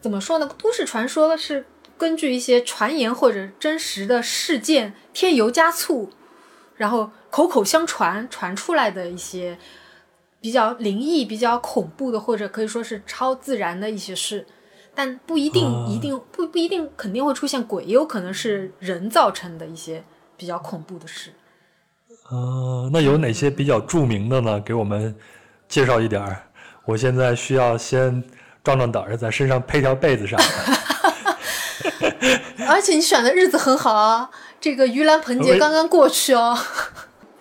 [0.00, 0.48] 怎么说呢？
[0.56, 1.66] 都市传说是
[1.98, 6.10] 根据一些传言或者真实的事件添油加醋。
[6.76, 9.58] 然后口口相传传出来的一些
[10.40, 14.46] 比较灵异、比较恐怖的，或者可以说是超自然的一些事，
[14.94, 20.04] 但不一定一定不不一定肯定会出现鬼，也有可能是人造成的一些
[20.36, 21.32] 比较恐怖的事。
[22.24, 24.60] 啊，那有哪些比较著名的呢？
[24.60, 25.14] 给我们
[25.68, 26.42] 介绍一点儿。
[26.86, 28.22] 我现在需要先
[28.62, 30.40] 壮壮胆儿，在身上配条被子上。
[32.68, 34.30] 而且你选的日子很好啊。
[34.60, 36.56] 这个盂兰盆节刚刚过去哦，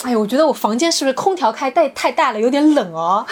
[0.04, 3.26] 哎呀，我觉得我房间是不是空调开太太大了，有点冷哦。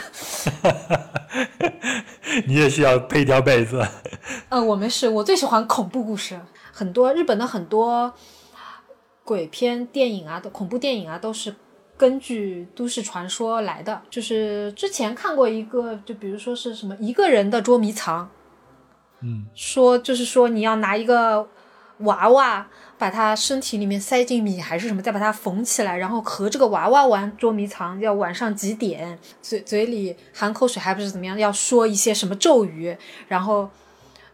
[2.47, 3.85] 你也需要配条被子。
[4.49, 6.39] 嗯，我没事，我最喜欢恐怖故事，
[6.71, 8.13] 很多日本的很多
[9.23, 11.53] 鬼片电影啊，都恐怖电影啊，都是
[11.97, 14.01] 根据都市传说来的。
[14.09, 18.29] 就是之前看过一个，就比如说是什么一个人的捉迷藏，
[19.21, 21.49] 嗯，说就是说你要拿一个
[21.99, 22.67] 娃娃。
[23.01, 32.95] 把他身体里面塞进米还是什么，再把它缝起来，然后和这个娃娃玩捉迷藏，要晚上几点，嘴嘴里含口水还不是怎么样，要说一些什么咒语，
[33.27, 33.67] 然后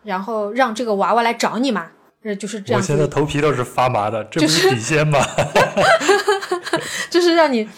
[0.03, 1.91] 然后让这个娃娃来找你嘛，
[2.23, 2.81] 呃就是这样。
[2.81, 5.17] 我现在头皮都是发麻的，这不是笔仙吗？
[7.09, 7.69] 就是让你，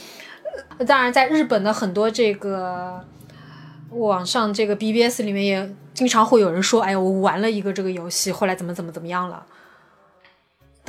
[0.87, 2.99] 当然在日本的很多这个
[3.91, 9.45] 网上这个 BBS 里面也经常会有人说，哎呀，我玩了一个这个游戏，后来怎么怎么怎么样了。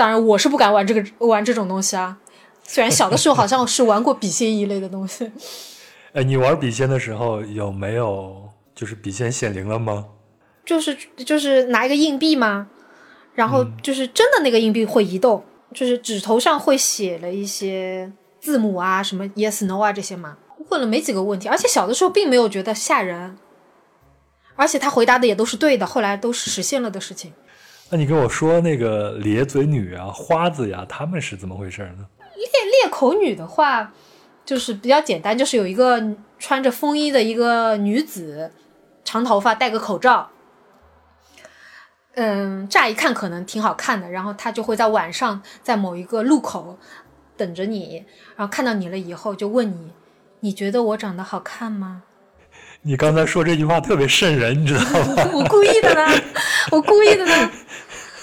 [0.01, 2.17] 当然，我是不敢玩这个玩这种东西啊。
[2.63, 5.31] 虽然小的时候好像是玩过笔仙一类的东西。
[6.15, 10.07] 哎，你玩笔仙的时候有没有就是笔仙显灵了吗？
[10.65, 12.69] 就是就是拿一个硬币嘛，
[13.35, 15.45] 然后就是真的那个硬币会移动，
[15.75, 20.39] 就是指头上会写了一些字母啊，什么 yes no 啊这些嘛。
[20.71, 23.37] 问了没几个问题，而且小的时候并没有觉得吓人。
[24.57, 27.35] 而且他回答的也都是对的，后来都是实现了的事情。
[27.93, 32.07] 那你跟我说那个咧嘴女啊、花子呀，他们是怎么回事呢？
[32.37, 33.93] 裂裂口女的话，
[34.45, 36.01] 就是比较简单，就是有一个
[36.39, 38.53] 穿着风衣的一个女子，
[39.05, 40.31] 长头发，戴个口罩。
[42.15, 46.79] 嗯，乍一看可能挺好看的，然后她就会在晚上在某一个路口
[47.37, 48.05] 等着你，
[48.37, 49.93] 然后看到你了以后就问你
[50.41, 52.05] ：“你觉得我长得好看吗？”
[52.83, 55.31] 你刚才说这句话特别瘆人，你知道吗？
[55.35, 56.23] 我故意的呢，
[56.71, 57.51] 我故意的呢。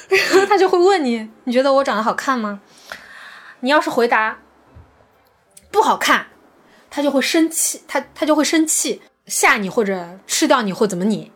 [0.09, 2.61] 然 后他就会问你：“你觉得我长得好看吗？”
[3.61, 4.39] 你要是回答
[5.71, 6.27] 不好看，
[6.89, 11.31] 他就会生气，他他就会生气，吓你或者吃掉你或怎么你。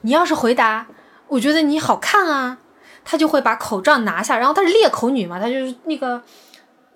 [0.00, 0.86] 你要是回答
[1.28, 2.58] 我觉得你好看啊，
[3.04, 6.22] 他就会把口罩拿下，然后他是裂口女嘛，她就是那个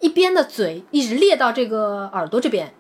[0.01, 2.75] 一边的嘴一直裂到这个耳朵这边。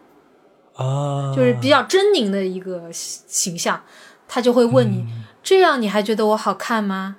[0.75, 3.85] 啊，就是比较狰狞的一个形象，
[4.27, 5.07] 他就会问你
[5.43, 7.17] ：“这样你还觉得我好看吗？”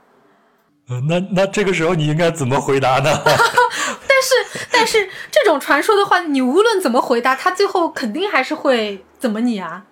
[1.07, 3.09] 那那这个时候你应该怎么回答呢？
[3.25, 9.85] 但是但是这种传说的话，你无论怎么回答，他最后肯定还是会怎么你啊？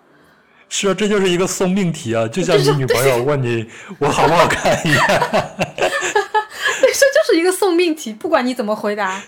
[0.68, 3.68] 是啊，这就是一个送命题啊，就像你女朋友问你
[3.98, 5.06] 我好不好看一样。
[5.08, 9.22] 对，这就是一个送命题，不管你怎么回答，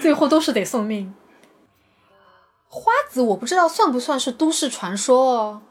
[0.00, 1.14] 最后都是得送命。
[2.68, 5.62] 花子我不知道算不算是都市传说哦，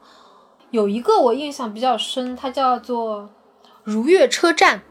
[0.70, 3.30] 有一个我印象比较深，它叫做
[3.84, 4.82] 如月车站，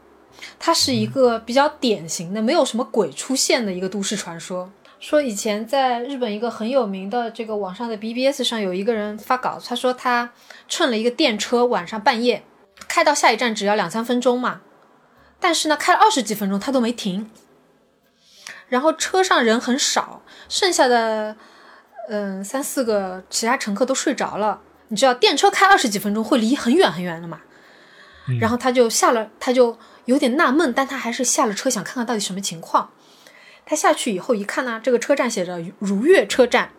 [0.58, 4.70] 它是一个比较典型的没有什么鬼出现的一个都市传说。
[5.00, 10.32] 说以前在日本一个很有名的这个网上的 BBS 上有一个人发稿，他说他
[10.68, 12.42] 乘了一个电车，晚上半夜
[12.88, 14.62] 开到下一站只要两三分钟嘛，
[15.38, 17.30] 但是呢开了二十几分钟他都没停，
[18.68, 21.36] 然后车上人很少，剩下的。
[22.10, 24.62] 嗯，三四个其他乘客都睡着了。
[24.88, 27.38] 你知道电车开二十几分钟会离很远很远的嘛？
[28.40, 29.78] 然后他就下了，他就
[30.08, 32.90] 有点纳闷，但他还是下了车想看看到底什么情况。
[33.66, 36.70] 他下去以后一看呢，这个车站写着如月车站，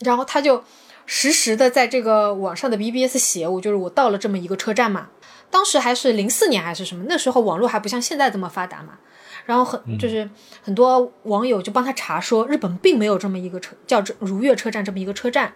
[0.00, 0.62] 然后他就
[1.06, 5.08] 实时的在这个网上的 BBS 写，我就是我到了这么一个车站嘛。
[5.50, 8.98] 当时还是零四年还是什么，那时候网络还不像现在这么发达嘛。
[9.46, 10.28] 然后很就是
[10.62, 15.54] 很多网友就帮他查说，日本并没有这么一个车叫如月车站这么一个车站，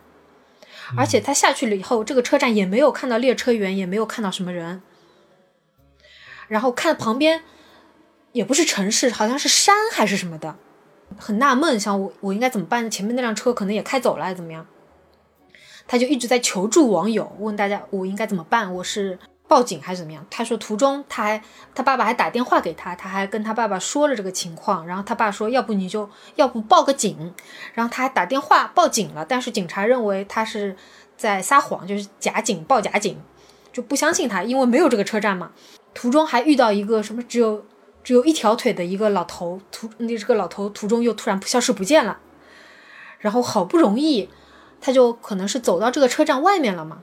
[0.96, 4.80] 而且他下去了以后，这个车站也没有看到列车员，也没有看到什么人。
[6.50, 7.40] 然后看旁边
[8.32, 10.56] 也不是城市，好像是山还是什么的，
[11.16, 12.90] 很纳闷，想我我应该怎么办？
[12.90, 14.66] 前面那辆车可能也开走了，还是怎么样？
[15.86, 18.74] 他就一直在求助网友，问大家我应该怎么办？
[18.74, 19.18] 我是。
[19.50, 20.24] 报警还是怎么样？
[20.30, 21.42] 他说途中他还
[21.74, 24.86] 他爸爸还打电话给他，他还跟他爸爸说了这个情况。
[24.86, 27.34] 然后他爸说要不你就要不报个警。
[27.74, 30.76] 然后他还打电话报警了，但是警察认为他是
[31.16, 33.20] 在撒谎，就是假警报假警，
[33.72, 35.50] 就不相信他，因为没有这个车站嘛。
[35.94, 37.64] 途中还遇到一个什么只有
[38.02, 42.18] 只有一条腿的一个老头，途那这个老头途中又突然消失不见了。
[43.18, 44.28] 然后好不容易
[44.80, 47.02] 他就可能是走到这个车站外面了嘛。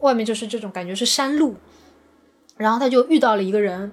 [0.00, 1.56] 外面就是这种感觉是山路，
[2.56, 3.90] 然后他就遇到了一个人，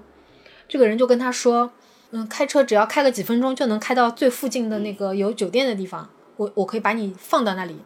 [0.67, 1.71] 这个人就跟他说
[2.11, 6.07] ：“嗯，开车只要开个几分钟就能开到最附近的那个有酒店的地方，
[6.38, 7.77] 我我可以把你放到那里。”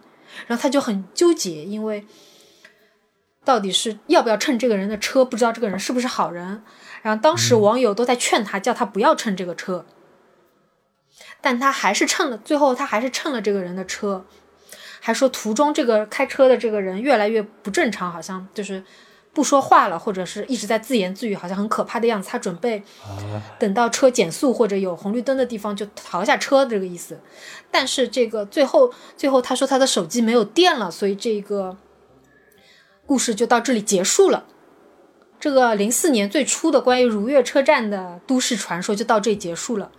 [0.47, 2.05] 然后他就很纠结，因为
[3.49, 6.61] 到底是要不要乘这个人的车，不知道这个人是不是好人。
[7.01, 9.87] 然后当时网友都在劝他，叫他不要乘这个车，
[11.41, 14.23] 但他还是乘了，最后他还是乘了这个人的车。
[14.99, 18.83] 还说途中这个开车的这个人越来越不正常，好像就是
[19.33, 22.29] 不说话了，或者是一直在自言自语，好像很可怕的样子。
[22.29, 22.83] 他准备
[23.57, 27.19] 等到车减速或者有红绿灯的地方就逃下车这个意思。
[27.71, 31.75] 但是这个最后最后他说他的手机没有电了，所以这个
[33.09, 34.45] 故事就到这里结束了。
[35.39, 39.89] 这个零四年最初的关于如月车站的都市传说就到这里结束了。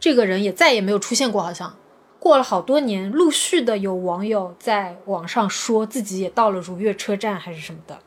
[0.00, 1.76] 这个人也再也没有出现过，好像。
[2.18, 7.98] 过了好多年，陆续的有网友在网上说自己也到了如月车站还是什么的，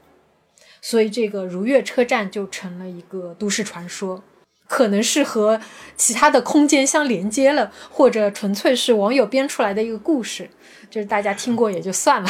[0.81, 4.23] 所以这个如月车站就成了一个都市传说，
[4.67, 5.61] 可能是和
[5.95, 10.49] 其他的空间相连接了，或者纯粹是网友编出来的一个故事，
[10.89, 12.29] 就是大家听过也就算了。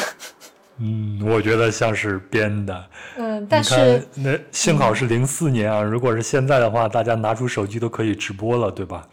[0.79, 2.85] 嗯，我觉得像是编的。
[3.17, 9.07] 嗯，但是那幸好是零四年啊，如果是现在的话，大家拿出手机都可以直播了，对吧？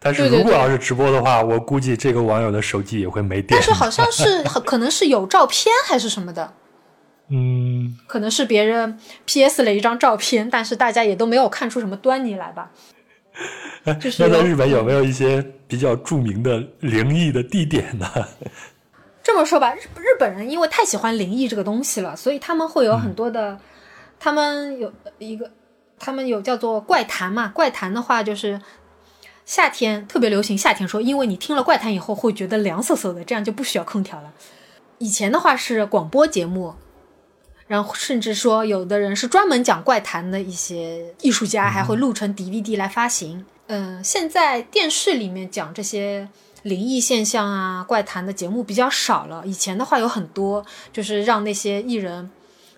[0.00, 3.58] 但是如果要是直播的话，我估计这个网友的手机也会没电。
[3.58, 6.52] 但是好像 是可能是有照片还是什么的，
[7.30, 12.70] 嗯，可能是别人 PS 了一张照片，但是大家也都没有看出什么端倪来吧。
[14.00, 18.06] 就是那在日本有没有一些比较著名的灵异的地点呢？
[19.28, 23.60] 这么说吧，日日本人因为太喜欢灵异这个东西了，所以他们会有很多的，
[24.18, 25.50] 他们有一个，
[25.98, 27.48] 他们有叫做怪谈嘛。
[27.48, 28.58] 怪谈的话就是
[29.44, 34.32] 夏天特别流行，夏天说，因为你听了怪谈以后会觉得凉飕飕的，这样就不需要空调了。
[34.96, 36.72] 以前的话是广播节目，
[37.66, 43.44] 然后甚至说有的人是专门讲怪谈的一些艺术家，还会录成 DVD 来发行。
[43.66, 46.26] 嗯，现在电视里面讲这些
[46.62, 49.42] 灵异现象啊、怪谈的节目比较少了。
[49.46, 52.30] 以前的话有很多，就是让那些艺人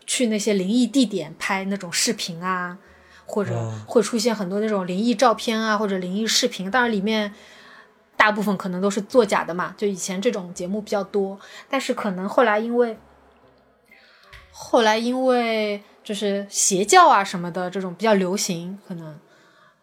[0.06, 2.78] 去那些灵异地点拍那种视频啊，
[3.26, 6.70] 或者会出现很多那种灵异照片啊，或者灵异视频。
[6.70, 7.34] 当然里面。
[8.16, 12.98] 大部分可能都是作假的嘛，就以前这种节目比较多，但是可能后来因为，
[14.50, 19.18] 后来因为就是邪教啊什么的这种比较流行，可能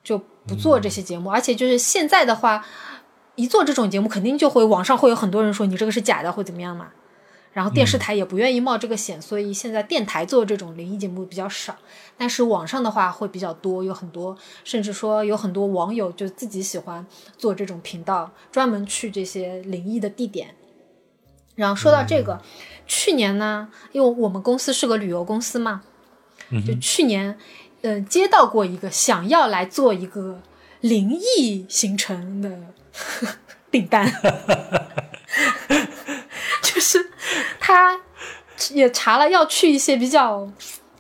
[0.04, 1.32] 就不做这些节目。
[1.32, 2.64] 而且就是现在的话，
[3.38, 6.90] 一做这种节目，肯定就会网上会有很多人说你这个是假的或怎么样嘛。
[7.54, 11.76] 然后电视台也不愿意冒这个险，所以现在电台做这种灵异节目比较少。
[12.16, 17.04] 但是网上的话会比较多，有很多，甚至说有很多网友就自己喜欢
[17.36, 20.54] 做这种频道，专门去这些灵异的地点。
[21.56, 22.40] 然后说到这个，
[22.86, 25.82] 去年呢，因为我们公司是个旅游公司嘛，
[26.64, 27.36] 就去年，
[27.82, 30.40] 嗯，接到过一个想要来做一个
[30.82, 32.60] 灵异行程的
[33.72, 34.12] 订单。
[36.62, 37.10] 就是
[37.60, 38.00] 他
[38.72, 40.52] 也查了，要去一些比较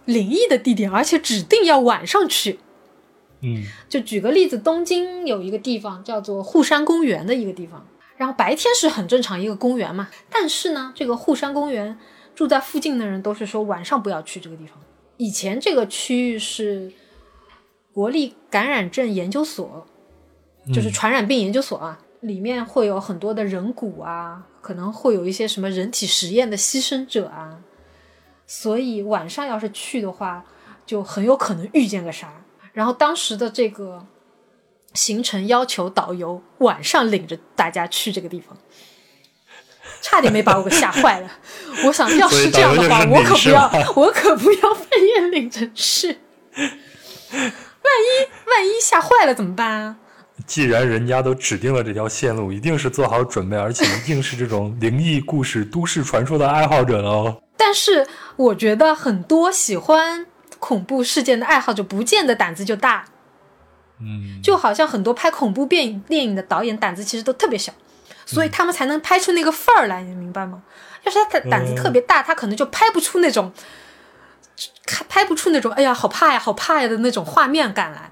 [0.05, 2.59] 灵异的地点，而且指定要晚上去。
[3.41, 7.85] 嗯，就举个例子，东京有一个地方叫做户山公园的一个地方，
[8.17, 11.99] 然后白天是很正常一个公园嘛，但是呢，这个户山公园
[12.33, 14.79] 住在附近的人都是说晚上不要去这个地方。
[15.17, 16.91] 以前这个区域是
[17.93, 19.87] 国立感染症研究所，
[20.73, 21.99] 就是传染病研究所啊。
[22.21, 27.59] 里面会有很多的人骨啊，可能会有一些什么人体实验的牺牲者啊，
[28.47, 30.43] 所以晚上要是去的话，
[30.83, 32.33] 就很有可能遇见个啥。
[32.73, 34.03] 然后当时的这个
[34.95, 38.57] 行程要求导游晚上领着大家去这个地方，
[40.01, 41.31] 差点没把我给吓坏了。
[41.85, 46.65] 我想要是这样的话，我可不要， 我可不要半夜领着去，万
[47.37, 49.97] 一万一吓坏了怎么办啊？
[50.47, 57.43] 既然人家都指定了这条线路，一定是做好准备，而且一定是这种灵异故事、都市传说的爱好者喽。
[57.57, 60.25] 但是我觉得很多喜欢
[60.57, 63.05] 恐怖事件的爱好者，不见得胆子就大。
[63.99, 67.73] 嗯，就好像很多拍恐怖电影电影的导演胆子其实都特别小，
[68.25, 70.63] 所以他们才能拍出那个范儿来，你明白吗？
[71.03, 73.51] 要是他胆子特别大，他可能就拍不出那种，
[74.85, 78.11] 拍拍不出那种哎呀好怕呀好怕呀的那种画面感来。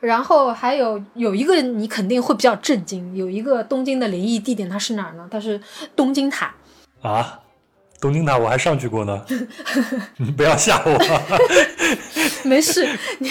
[0.00, 5.26] 然后还有有一个你肯定会比较震惊，有一个东京的灵异地点，它是哪儿呢？
[5.30, 5.60] 它是
[5.96, 6.54] 东京塔
[7.00, 7.40] 啊！
[7.98, 9.24] 东京塔我还上去过呢，
[10.18, 10.98] 你不要吓我。
[12.44, 12.86] 没事，
[13.20, 13.30] 你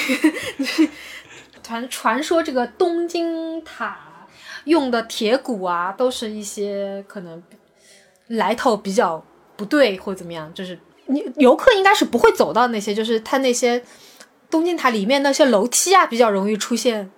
[0.58, 0.68] 你
[1.62, 3.98] 传传说这个东京塔
[4.64, 7.42] 用的铁骨啊，都是一些可能
[8.28, 9.24] 来头比较
[9.56, 13.82] 不对或怎么样，就是你游客应该是不会走到那些，就是它那些。
[14.50, 17.12] 东京塔里面那些楼梯啊，比较容易出现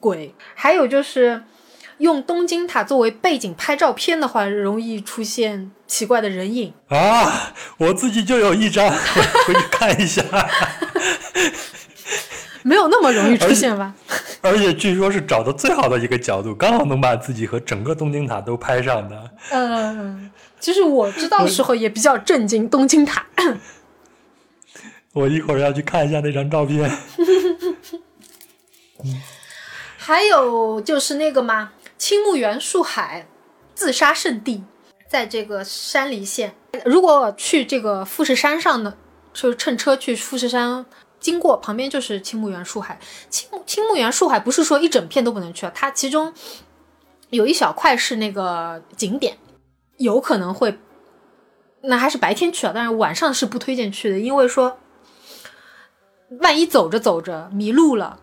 [0.00, 0.34] 鬼。
[0.54, 1.44] 还有就是
[1.98, 7.52] 用东京塔作为背景拍照片的话，容易出现奇怪的人影啊！
[7.78, 8.88] 我自己就有一张，
[9.46, 10.22] 回去看一下。
[12.62, 13.94] 没有那么容易出现吧？
[14.40, 19.30] 而且据说是找的最好的一个角度，刚好能把自己和整个东京塔都拍上的。
[19.50, 23.26] 嗯，其实我知道的时候也比较震惊，东京塔。
[25.14, 26.90] 我一会儿要去看一下那张照片。
[29.96, 33.26] 还有就是那个嘛，青木原树海
[33.74, 34.64] 自杀圣地，
[35.08, 36.54] 在这个山梨县。
[36.84, 38.96] 如果去这个富士山上呢，
[39.32, 40.84] 就乘车去富士山，
[41.20, 42.98] 经过旁边就是青木原树海。
[43.30, 46.34] 青木青木原树海不是说一整片都不能去啊，它其中
[47.30, 49.38] 有一小块是那个景点，
[49.98, 50.76] 有可能会，
[51.82, 54.78] 那还是白天去啊，但是晚上是不推荐去的，因为说。
[56.40, 58.18] 万一走着走着迷路了，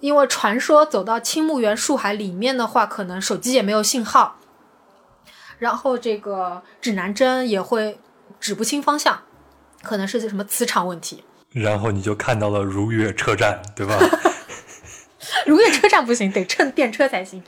[0.00, 4.36] 因为传说走到青木原树海里面的话，可能手机也没有信号，
[5.58, 7.98] 然后这个指南针也会
[8.38, 9.22] 指不清方向，
[9.82, 11.24] 可能是什么磁场问题。
[11.52, 13.98] 然后你就看到了如月车站，对吧？
[15.46, 17.42] 如月车站不行，得乘电车才行。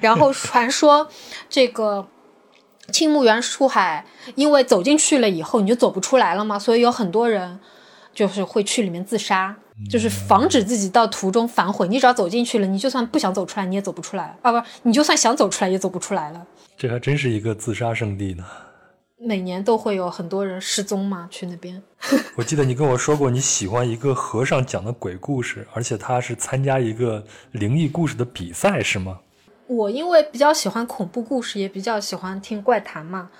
[0.00, 1.08] 然后传说
[1.48, 2.06] 这个
[2.92, 4.04] 青木原树海，
[4.34, 7.60] 因为走进去了以后你就走不出来了嘛，所以有很多人。
[8.12, 9.54] 就是会去里面自杀，
[9.88, 11.86] 就是防止自己到途中反悔。
[11.88, 14.52] 你只要走进去了，你就算不想走出来，你也走不出来啊！
[14.52, 16.46] 不，你就算想走出来，也走不出来了。
[16.76, 18.44] 这还真是一个自杀圣地呢。
[19.22, 21.82] 每年都会有很多人失踪嘛，去那边。
[22.34, 29.18] 我记得你跟我说过，你喜欢一个和尚讲的鬼故事，而且他是参加一个灵异故事的比赛，是吗？
[29.66, 33.30] 我因为比较喜欢恐怖故事，也比较喜欢听怪谈嘛。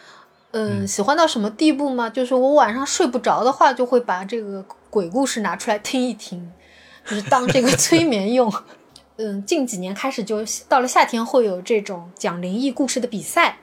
[0.52, 2.10] 嗯，喜欢到什么地步吗？
[2.10, 6.52] 就是我晚上睡不着的话，就会把这个鬼故事拿出来听一听，
[7.06, 8.52] 就是当这个催眠用。
[9.16, 13.58] 嗯，近几年开始就到了夏天会有这种讲灵异故事的比赛。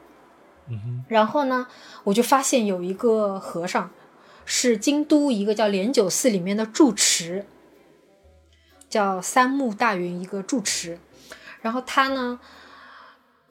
[0.69, 1.67] 嗯然后呢，
[2.03, 3.89] 我就发现有一个和尚，
[4.45, 7.45] 是京都一个叫莲九寺里面的住持，
[8.87, 10.99] 叫三木大云一个住持。
[11.61, 12.39] 然后他呢，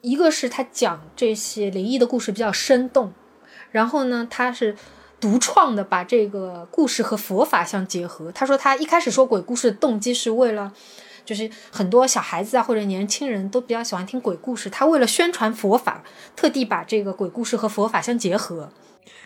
[0.01, 3.13] 一个是他讲这些灵异的故事比较生动，
[3.77, 4.75] 然后呢，他是
[5.19, 8.31] 独创的把这个故事和佛法相结合。
[8.31, 10.73] 他说他一开始说鬼故事的动机是为了。
[11.27, 14.69] 就是很多小孩子啊，或者年轻人都比较喜欢听鬼故事。
[14.69, 16.01] 他为了宣传佛法，
[16.37, 18.69] 特地把这个鬼故事和佛法相结合。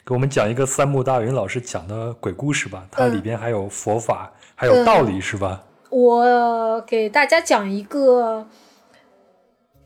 [0.04, 5.62] 给我们讲一个三木大云老师讲的鬼故事吧，它里边还有佛法，还有道理，是吧？
[5.92, 8.48] 我给大家讲一个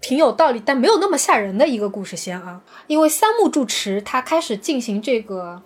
[0.05, 2.61] 挺有道理，但没有那么吓人的一个故事先啊。
[2.85, 5.63] 因为三木住持他开始进行这个。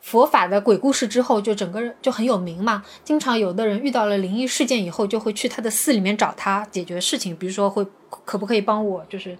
[0.00, 2.82] 佛法的鬼故事之后，就整个人就很有名嘛。
[3.04, 7.36] 经常有的人遇到了灵异事件以后，就会去他的寺里面找他解决事情。
[7.36, 7.84] 比如说，会
[8.24, 9.36] 可不可以帮我，就是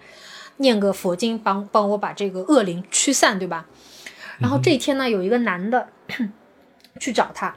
[0.58, 3.64] 念个佛经，帮帮我把这个恶灵驱散，对吧？
[4.40, 5.88] 然后这一天呢，有一个男的
[7.00, 7.56] 去找他。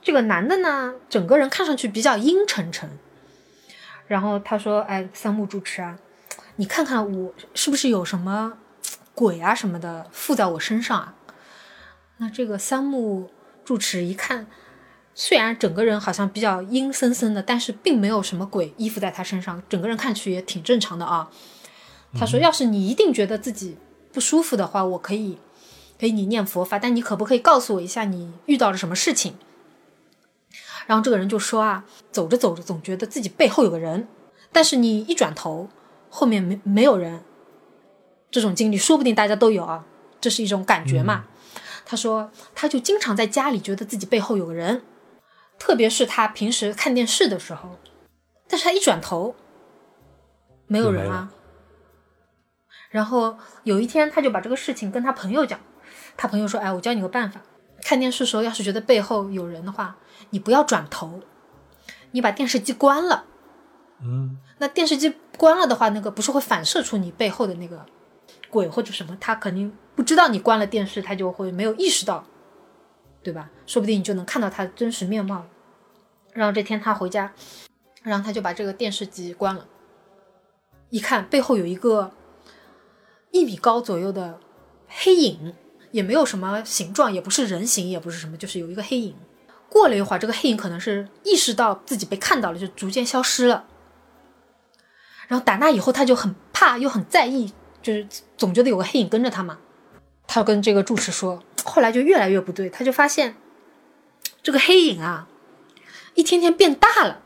[0.00, 2.88] 这个男的呢，整个人看上去比较阴沉沉。
[4.06, 5.98] 然后他说：“哎，三木主持啊，
[6.56, 8.54] 你看看我是不是有什么
[9.14, 11.14] 鬼啊什么的附在我身上啊？”
[12.18, 13.30] 那这个三木
[13.64, 14.46] 住持一看，
[15.14, 21.28] 虽然整个人好像比较阴森森的，但是并没有什么鬼依附在他身上，整个人看去也挺正常的啊。
[22.18, 23.76] 他说：“要是你一定觉得自己
[24.12, 25.38] 不舒服的话，我可以
[25.98, 29.34] 给你念佛法，但你可不可以告诉我一下你遇到了什么事情？”
[30.86, 34.08] 然后这个人就说：“啊，走着走着总觉得自己背后有个人，
[34.52, 35.68] 但是你一转头，
[36.08, 37.22] 后面没没有人。
[38.30, 39.84] 这种经历说不定大家都有啊，
[40.20, 41.24] 这是一种感觉嘛。”
[41.88, 44.82] 他说，他就经常在家里觉得自己背后有个人，
[45.58, 47.78] 特别是他平时看电视的时候，
[48.48, 49.36] 但是他一转头，
[50.66, 51.30] 没有人啊。
[52.90, 55.60] 然后有一天，他就把这个事情跟他朋友讲，
[56.16, 57.40] 他朋友说：“哎，我教你个办法，
[57.82, 59.96] 看电视时候要是觉得背后有人的话，
[60.30, 61.20] 你不要转头，
[62.12, 63.24] 你把电视机关了。
[64.00, 67.86] 嗯，那电视机关了的话，那个不是会反射出你背后的那个
[68.50, 69.16] 鬼或者什么？
[69.20, 72.22] 他肯定。”不知道你关了电视，他就会没有意识到，
[73.22, 73.48] 对吧？
[73.66, 75.46] 说不定你就能看到他的真实面貌。
[76.34, 77.32] 然后这天他回家，
[78.02, 79.66] 然后他就把这个电视机关了，
[80.90, 82.12] 一看背后有一个
[83.30, 84.38] 一米高左右的
[84.86, 85.54] 黑影，
[85.92, 89.16] 也没有什么形状，也不是人形，也不是什么，就是有一个黑影。
[89.76, 93.66] 过了一会儿，这个黑影可能是意识到自己被看到了，就逐渐消失了。
[95.28, 97.52] 然后打那以后，他就很怕又很在意，
[97.82, 98.08] 就是
[98.38, 99.58] 总觉得有个黑影跟着他嘛。
[100.26, 103.36] 他跟这个住持说，后来就越来越不对，他就发现
[104.42, 105.28] 这个黑影啊，
[106.14, 107.20] 一天天变大了。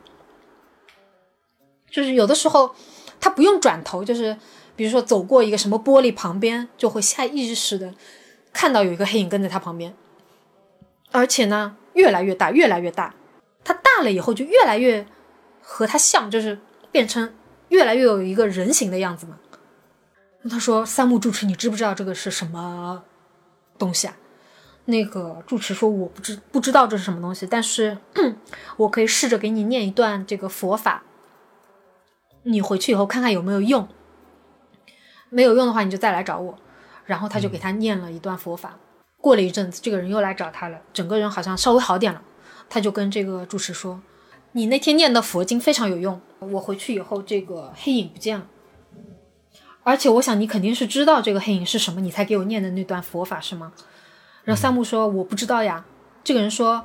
[1.88, 2.74] 就是有的时候
[3.20, 4.36] 他不用转头，就是
[4.74, 7.94] 比如说走过一个什么玻璃旁边，就会下意识的
[8.52, 9.94] 看到有一个黑影跟在他旁边，
[11.12, 13.14] 而且呢越来越大，越来越大。
[13.62, 15.06] 他大了以后就越来越
[15.60, 16.58] 和他像，就是
[16.90, 17.32] 变成
[17.68, 19.38] 越来越有一个人形的样子嘛。
[20.50, 23.04] 他说：“三木住持，你知不知道这个是什么
[23.78, 24.16] 东西啊？”
[24.86, 27.98] 那个住持说：“我不知不知道这是什么东西，但是
[28.78, 31.02] 我可以试着给你念一段这个佛法，
[32.44, 33.86] 你回去以后看看有没有用。
[35.28, 36.58] 没有用的话，你就再来找我。”
[37.04, 38.78] 然后他就给他念了一段佛法。
[39.20, 42.22] 过了一阵子，这个人又来找他了，整个人好像稍微好点了。
[42.68, 44.00] 他就跟这个住持说
[44.52, 48.46] ：“你那天念的佛经非常有用，我回去以后这个黑影不见了。”
[49.82, 53.72] 而且我想你肯定是知道这个黑影是什么，你才给我念的那段佛法是吗？
[54.44, 55.84] 然后三木说我不知道呀。
[56.22, 56.84] 这个人说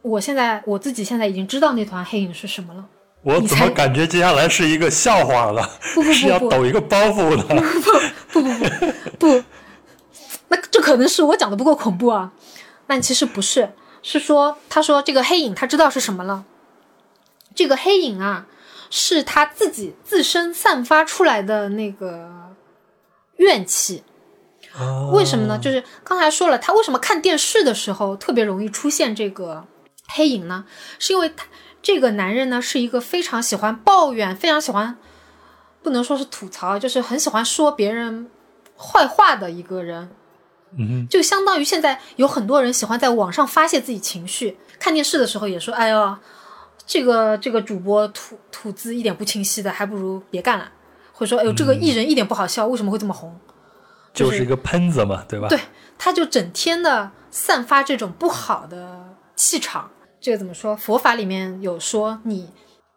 [0.00, 2.86] 我现在我自己现在已经知道那团黑影是什么了。
[3.22, 5.62] 我怎么感觉接下来是一个笑话了？
[5.94, 7.44] 不不不， 是要抖一个包袱了？
[8.32, 9.44] 不不不不不，
[10.52, 12.30] 那这可能是我讲的不够恐怖啊。
[12.86, 13.72] 但其实不是，
[14.04, 16.44] 是说他说这个黑影他知道是什么了。
[17.54, 18.46] 这个黑影啊。
[18.94, 22.28] 是他自己自身散发出来的那个
[23.36, 24.04] 怨气，
[25.14, 25.58] 为什么呢？
[25.58, 29.64] 就是刚才说了，他为什么看电视的时候特别容易出现这个
[30.08, 30.66] 黑影呢？
[30.98, 31.46] 是因为他
[31.80, 34.98] 这个男人呢是一个非常喜欢抱怨，非常喜欢，
[35.82, 38.30] 不能说是吐槽，就是很喜欢说别人
[38.76, 40.10] 坏话的一个人。
[40.76, 46.16] 嗯就相当于现在有很多人喜欢在网上发泄自己情绪，看电视的时候也说：“哎呦，
[46.86, 50.70] 这个这个主播吐吐字一点不清晰的，还不如别干了。”
[51.12, 53.38] 或者说：“哎呦，这个艺人一点不好笑，为什么会这么红？”
[54.14, 55.48] 就是一个喷子嘛，对吧？
[55.48, 55.58] 对，
[55.96, 59.90] 他就整天的散发这种不好的气场。
[60.20, 60.76] 这个怎么说？
[60.76, 62.48] 佛法里面有说，你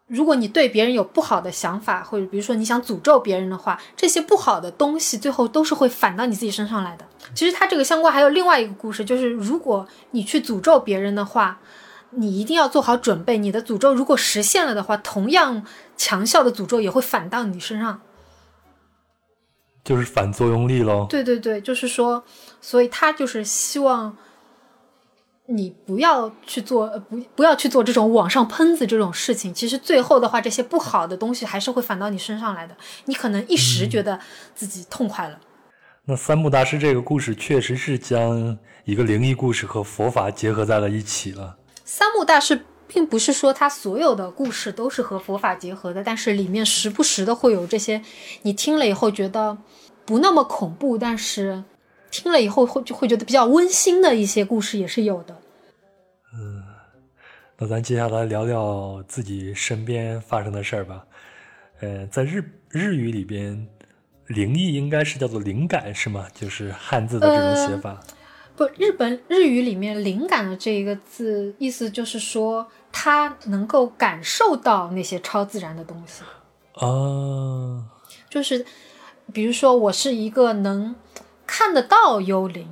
[0.06, 7.04] 如果你对别人有不好的想法，或者比如说你想诅咒别人的话，这些不好的东西最后都是会反到你自己身上来的。
[7.34, 11.58] 其实它这个相关还有另外一个故事，就是如果你去诅咒别人的话，
[12.10, 18.00] 你一定要做好准备，你的诅咒如果实现了的话，同样强效的诅咒也会反到你身上。
[19.82, 21.06] 就是反作用力喽。
[21.10, 22.24] 对对对，就是说，
[22.60, 24.16] 所以他就是希望
[25.48, 29.54] 你不要去做，呃不不要去做这种网上喷子这种事情。
[29.54, 32.76] 其实最后的话，这些不好的东西还是会反到你身上来的。
[33.04, 34.18] 你可能一时觉得
[34.54, 35.38] 自己痛快了。
[36.04, 41.56] 那三木大师这个故事确实是将一个灵异故事和佛法结合在了一起了。
[41.84, 48.02] 三木大师并不是说他所有的故事都是和佛法结合的，但是里面时不时的会有这些
[48.42, 49.58] 你听了以后觉得
[50.04, 51.64] 不那么恐怖，但是
[52.10, 55.36] 听了以后会就会觉得比较温馨的一些故事也是有的。
[56.34, 56.62] 嗯
[57.58, 61.06] 那咱接下来聊聊自己身边发生的事儿吧。
[61.80, 63.66] 呃，在日日语里边，
[64.26, 66.26] 灵异应该是叫做灵感是吗？
[66.34, 67.98] 就是汉字的这种写法。
[68.54, 76.22] 不，日本日语里面“灵感”的这一个字，意思就是说他能够感受到那些超自然的东西。
[76.74, 77.84] 啊，
[78.28, 78.64] 就是
[79.32, 80.94] 比如说，我是一个能
[81.46, 82.66] 看得到幽灵、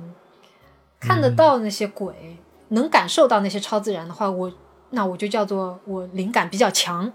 [0.99, 2.37] 看得到那些鬼、
[2.69, 4.51] 能感受到那些超自然的话，我
[4.91, 7.11] 那我就叫做我灵感比较强。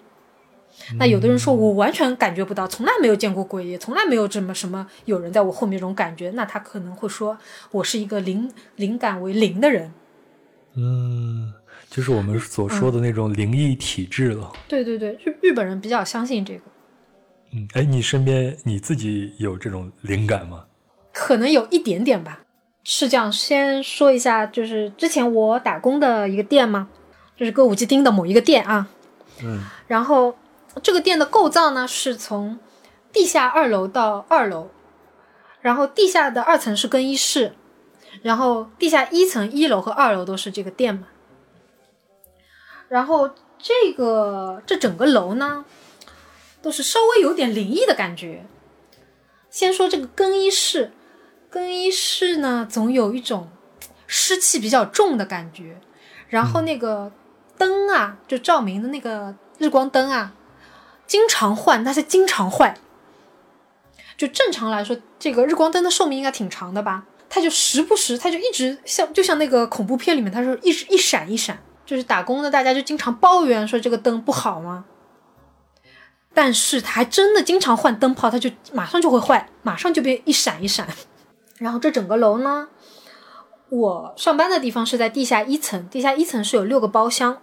[0.99, 7.37] 那有的人说我完全感觉不到，从来没有见过鬼，也从来没有这么什么有人在我后面这种感觉，那他可能会说
[7.73, 9.93] 我是一个灵灵感为零的人。
[10.77, 11.53] 嗯，
[11.91, 14.53] 就是我们所说的那种灵异体质了。
[14.69, 16.63] 对对对，日日本人比较相信这个，
[17.53, 20.65] 嗯，哎，你身边你自己有这种灵感吗？
[21.31, 22.41] 可能有一点点吧。
[22.83, 26.89] 是这样，先说一下，就是之前我打工的一个店嘛，
[27.37, 28.89] 就是歌舞伎町的某一个店啊。
[29.41, 30.37] 嗯然后
[30.83, 32.59] 这个店的构造呢，是从
[33.13, 34.71] 地下二楼到二楼，
[35.61, 37.53] 然后地下的二层是更衣室，
[38.23, 41.07] 然后地下一层一楼和二楼都是这个店嘛。
[42.89, 45.65] 然后这个这整个楼呢，
[46.61, 48.45] 都是稍微有点灵异的感觉。
[49.49, 50.91] 先说这个更衣室，
[51.51, 53.51] 更衣室呢总有一种
[54.07, 55.81] 湿气比较重的感觉，
[56.29, 57.13] 然后那个
[57.59, 60.33] 灯啊，就照明的那个日光灯啊，
[61.07, 62.77] 经常换，但是经常坏。
[64.17, 67.05] 就正常来说，这个日光灯的寿命应该挺长的吧？
[67.29, 71.59] 它就时不时，它就一直像，就像那个恐怖片里面，它是一直一闪一闪。
[71.87, 74.85] 就是打工的大家就经常抱怨说这个灯不好吗？
[76.33, 80.87] 但是它还真的经常换灯泡，它就马上就会坏，马上就变一闪一闪。
[81.61, 82.69] 然后这整个楼呢，
[83.69, 87.37] 我上班的地方是在地下一层，地下一层是有六个包厢。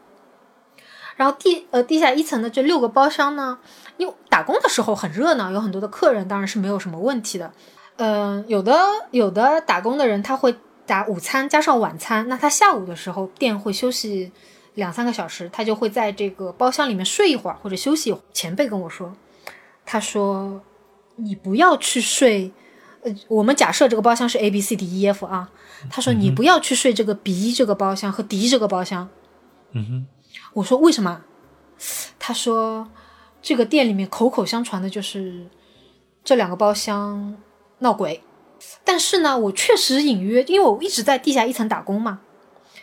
[1.16, 3.60] 然后地呃地下一层的这六个包厢呢，
[3.98, 7.54] 因为打工的时候很热闹，有很多的客人，当然是没有什么问题的。
[7.98, 8.80] 嗯、有的
[9.12, 10.56] 有的打工的人他会
[10.86, 14.32] 打午餐加上晚餐，那他下午的时候店会休息
[14.74, 18.22] 两三个小时，他就会在这个包厢里面睡一会儿或者休息一会儿。
[18.34, 19.14] 前辈跟我说，
[19.86, 20.62] 他说
[21.16, 22.52] 你不要去睡，
[23.08, 25.50] 呃，我们假设这个包厢是 A B C D E F 啊，
[25.90, 29.10] 他说你不要去睡这个 B 这个包厢和 D 这个包厢。
[29.72, 30.08] 嗯哼，
[30.54, 31.22] 我说为什么？
[32.18, 32.90] 他说
[33.42, 35.48] 这个店里面口口相传的就是
[36.24, 37.38] 这两个包厢
[37.80, 38.24] 闹鬼，
[38.84, 42.22] 但是呢，我确实隐约，因为我一直在地下一层打工嘛，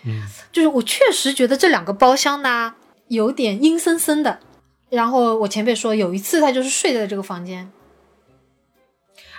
[0.05, 0.23] 嗯，
[0.53, 2.75] 就是我确实觉得这两个包厢呢
[3.09, 4.39] 有点阴森森的。
[4.91, 7.69] 然后我前辈说有一次他就是睡在这个房间，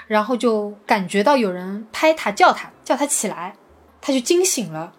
[0.08, 3.56] 然后就感觉到有人拍他叫他叫他起来，
[4.02, 4.94] 他就惊醒了。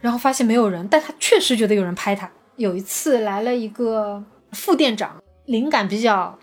[0.00, 2.30] 然后发现没有人，但他确实觉得有人拍他。
[2.56, 4.22] 有一次来了一个
[4.52, 6.38] 副店长，灵感比较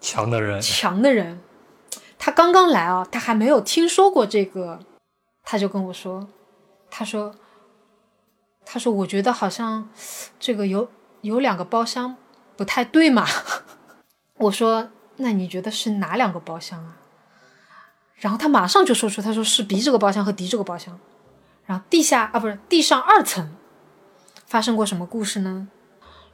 [0.00, 1.40] 强的人，强的人，
[2.18, 4.78] 他刚刚来啊，他还没有听说过这个，
[5.42, 6.28] 他就跟我说，
[6.90, 7.34] 他说，
[8.64, 9.90] 他说我觉得好像
[10.38, 10.88] 这个有
[11.22, 12.16] 有两个包厢
[12.56, 13.26] 不太对嘛。
[14.38, 14.90] 我说
[15.20, 16.96] 那你觉得是哪两个包厢啊？
[18.16, 20.98] 然后他马上就说出，他说是 B 这个包厢和 D 这个包厢。
[21.64, 23.54] 然后地下啊不是地上二层
[24.44, 25.68] 发生过什么故事呢？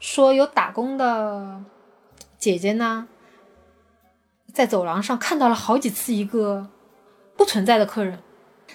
[0.01, 1.63] 说有打工的
[2.39, 3.07] 姐姐呢，
[4.53, 6.69] 在走廊上看到了好几次一个
[7.37, 8.21] 不存在的客人。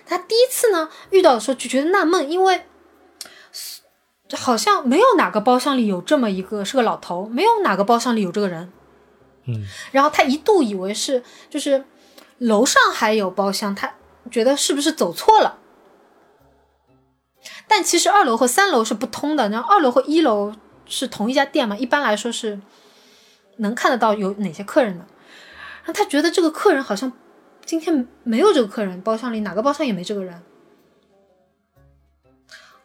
[0.05, 2.65] 她第一次呢遇到的时候就觉得纳闷，因为
[4.33, 8.71] 好像没有哪个包厢里有这么一个是个老头，没有哪个包厢里有这个人。
[9.45, 11.83] 嗯，然后他一度以为是就是
[12.37, 13.93] 楼上还有包厢，他
[14.29, 15.57] 觉得是不是走错了？
[17.67, 20.53] 但其实二楼和三楼是不通的，然后二楼和一楼
[20.85, 22.59] 是同一家店嘛，一般来说是
[23.57, 25.05] 能看得到有哪些客人的。
[25.83, 27.11] 然后他觉得这个客人好像
[27.65, 30.43] 今天没有这个客人，包厢里哪个包厢也没这个人。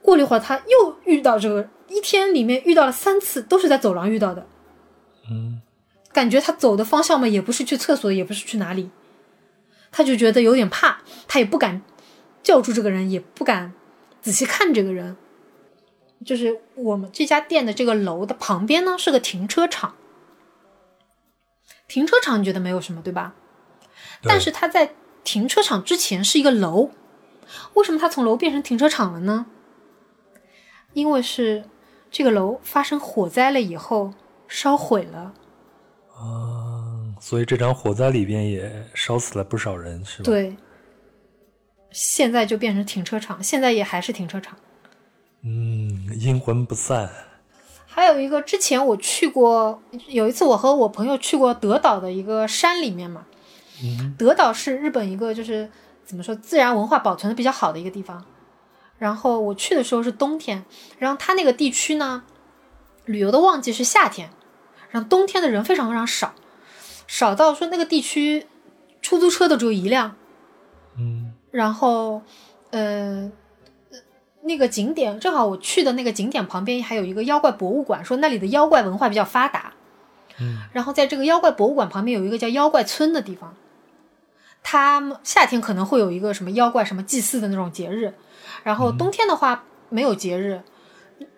[0.01, 4.47] 过了一会儿，他又遇到这个，一天里面遇到了三次，都是在走廊遇到的。
[5.29, 5.56] 嗯，
[6.17, 8.89] 感觉他走的方向嘛，也不是去厕所，也不是去哪里，
[9.93, 11.83] 他就觉得有点怕，他也不敢
[12.43, 13.75] 叫住这个人，也不敢
[14.23, 15.19] 仔细看这个人。
[16.25, 19.95] 就是我们这家店的这个楼的旁边呢，是个停车场。
[21.87, 23.35] 停车场你觉得没有什么，对吧？
[24.23, 26.93] 对但是他在停车场之前是一个楼，
[27.75, 29.45] 为什么他从楼变成停车场了呢？
[30.95, 31.65] 因为是
[32.11, 34.15] 这个楼发生火灾了以后
[34.49, 35.35] 烧毁了。
[36.17, 40.57] 啊，所以这场火灾里边也烧死了不少人，是吧？，对，
[41.91, 44.57] 现在就变成停车场，现在也还是停车场。
[45.43, 47.11] 嗯，阴魂不散。
[47.87, 53.27] 还有一个，之前我去过，有一次我和我朋友去过德岛的一个山里面嘛。
[53.83, 55.71] 嗯德岛是日本一个就是
[56.03, 58.25] 怎么说自然文化保存的比较好的一个地方。
[58.99, 60.65] 然后我去的时候是冬天，
[60.99, 62.25] 然后它那个地区呢，
[63.05, 64.31] 旅游的旺季是夏天，
[64.97, 66.35] 然后冬天的人非常非常少，
[67.07, 68.47] 少到说那个地区
[69.03, 70.17] 出租车都只有一辆。
[70.99, 72.23] 嗯然后，
[72.71, 73.31] 呃，
[74.45, 79.75] 那个景点正好我去的那个景点旁边还有一个妖怪博物馆，说那里的妖怪文化比较发达。
[80.41, 83.55] 嗯然后在这个妖怪博物馆旁边有一个叫妖怪村的地方，
[84.63, 88.15] 他们夏天可能会有一个什么妖怪什么祭祀的那种节日，
[88.65, 90.63] 然后冬天的话没有节日。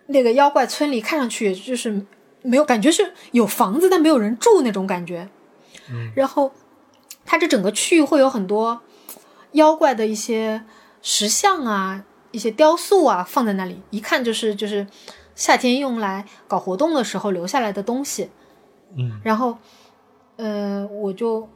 [0.07, 2.05] 那个妖怪村里看上去就是
[2.41, 5.27] 没有感觉是有房子但没有人住那种感觉。
[5.91, 6.51] 嗯然后
[7.25, 8.81] 它这整个区域会有很多
[9.53, 10.63] 妖怪的一些
[11.01, 14.85] 石像啊、一些雕塑啊放在那里，一看就是就是
[15.35, 18.29] 夏天用来搞活动的时候留下来的东西。
[18.95, 19.57] 嗯然后，
[20.37, 21.47] 呃，我就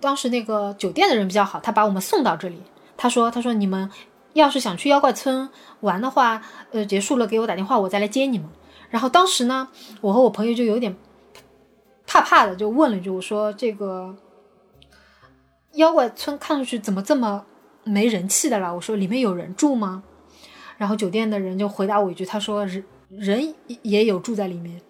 [0.00, 2.62] 当时那个酒店的人比较好，他把我们送到这里。
[2.96, 3.90] 他说：“他说你们
[4.32, 5.48] 要是想去妖怪村
[5.80, 6.40] 玩的话，
[6.72, 8.48] 呃，结束了给我打电话，我再来接你们。”
[8.90, 9.68] 然后当时呢，
[10.00, 10.96] 我和我朋友就有点
[12.06, 14.14] 怕怕的，就问了一句：“我说这个
[15.74, 17.44] 妖怪村看上去怎么这么
[17.84, 18.72] 没人气的啦？
[18.72, 20.02] 我说里面有人住吗？”
[20.78, 24.80] 然后酒店的人就回答我一句：“他说人人也有住在里面。”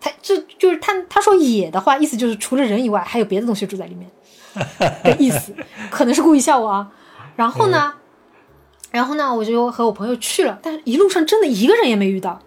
[0.00, 4.10] 他这就是他他说野的话，意思就是除了人以外，还有别的东西住在里面
[5.04, 5.54] 的意思，
[5.90, 6.90] 可能是故意吓我啊。
[7.36, 7.92] 然后呢，
[8.90, 12.40] 然后呢，我就和我朋友去了，但是一路上真的一个人也没遇到。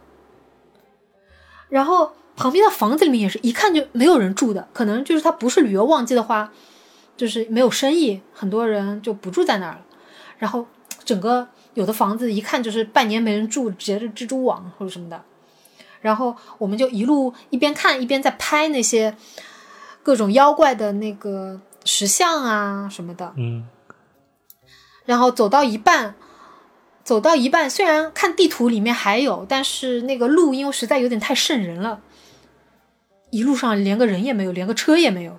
[1.73, 6.51] 然后旁边的房子里面也是一看就没有人住的，可能就是他不是旅游旺季的话，
[7.17, 9.81] 就是没有生意，很多人就不住在那儿了。
[10.37, 10.67] 然后
[11.03, 15.19] 整个有的房子一看就是半年没人住，结着蜘蛛网或者什么的。
[16.01, 19.15] 然后我们就一路一边看一边在拍那些
[20.03, 23.33] 各种妖怪的那个石像啊什么的。
[23.35, 23.67] 嗯
[25.05, 26.15] 然后走到一半，
[27.03, 32.01] 走到一半，虽然看地图里面还有，但是那个路因为实在有点太瘆人了，
[33.29, 35.37] 一路上连个人也没有，连个车也没有，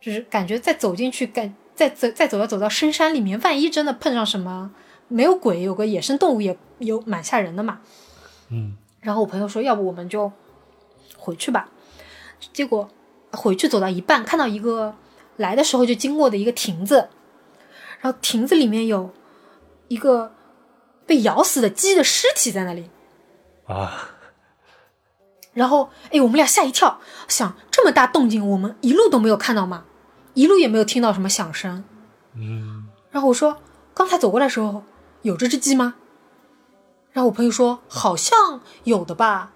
[0.00, 4.70] 就是感觉再走进去，感再走再走要走到深山里面，万一真的碰上什么
[5.08, 7.80] 没有鬼，有个野生动物也有蛮吓人的嘛。
[8.48, 10.30] 嗯然后我朋友说，要不我们就
[11.16, 11.68] 回去吧。
[12.52, 12.88] 结果
[13.32, 14.94] 回去走到一半，看到一个
[15.36, 17.08] 来的时候就经过的一个亭子，
[18.00, 19.10] 然后亭子里面有
[19.92, 20.32] 一个
[21.06, 22.90] 被咬死的鸡的尸体在那里。
[23.66, 24.08] 啊，
[25.52, 29.84] 然后，哎，我们俩吓一跳，想这么大动静，我们一路都没有看到吗？
[30.32, 31.84] 一路也没有听到什么响声。
[32.34, 33.58] 嗯然后我说，
[33.92, 34.82] 刚才走过来的时候
[35.20, 35.96] 有这只鸡吗？
[37.12, 39.52] 然后我朋友说好像有的吧，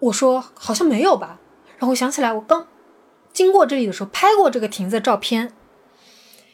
[0.00, 1.40] 我说好像没有吧。
[1.78, 2.68] 然后我想起来，我刚
[3.32, 5.54] 经过这里的时候拍过这个亭子的照片，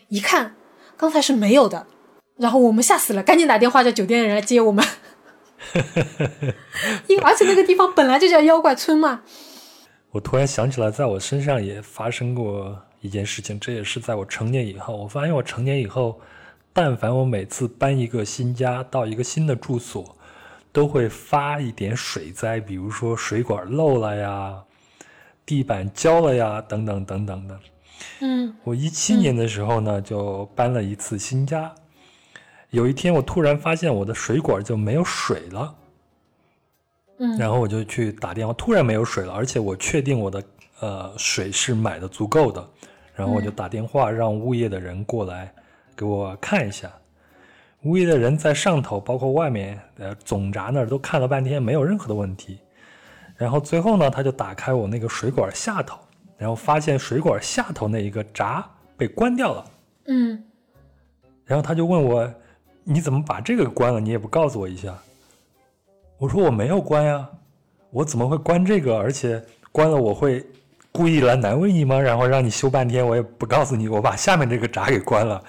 [0.08, 0.54] 一看
[0.96, 1.88] 刚才是没有的。
[2.36, 4.84] 然后我们吓死了，赶紧打电话叫酒店的人来接我们。
[7.06, 9.22] 因为而且那个地方本来就叫妖怪村嘛。
[10.10, 14.96] 我突然想起来，在我身上也发生过一件事情，这也是在我成年以后。
[14.96, 16.20] 我发现我成年以后，
[16.72, 20.16] 但凡我每次搬一个新家到一个新的住所，
[20.70, 24.62] 都会发一点水灾，比如说水管漏了呀，
[25.46, 27.58] 地板焦了呀，等等等等的。
[28.20, 31.74] 嗯我一七年的时候呢，就搬了一次新家。
[32.74, 35.72] 有一天，我突然发现我的水管就没有水了，
[37.18, 40.42] 嗯然后我就去打电话，突然没有水了，而且我确定我的
[40.80, 42.68] 呃水是买的足够的，
[43.14, 45.54] 然后我就打电话让物业的人过来
[45.94, 46.90] 给我看一下。
[47.84, 52.58] 物业的人在上头，包括外面，呃，总闸那儿都看了半天，没有任何的问题。
[53.36, 55.96] 然后最后呢，他就打开我那个水管下头，
[56.36, 59.64] 然后发现水管下头那一个闸被关掉了。
[60.06, 60.44] 嗯
[61.44, 62.22] 然后他就问我
[62.84, 63.98] ：“你怎么把这个关了？
[63.98, 64.96] 你也不告诉我一下。”
[66.18, 67.28] 我说：“我没有关呀，
[67.90, 68.96] 我怎么会关这个？
[68.96, 70.46] 而且关了我会
[70.92, 71.98] 故意来难为你吗？
[71.98, 75.42] 然后让你修半天，我也不告诉你，我把下面这个闸给关了。”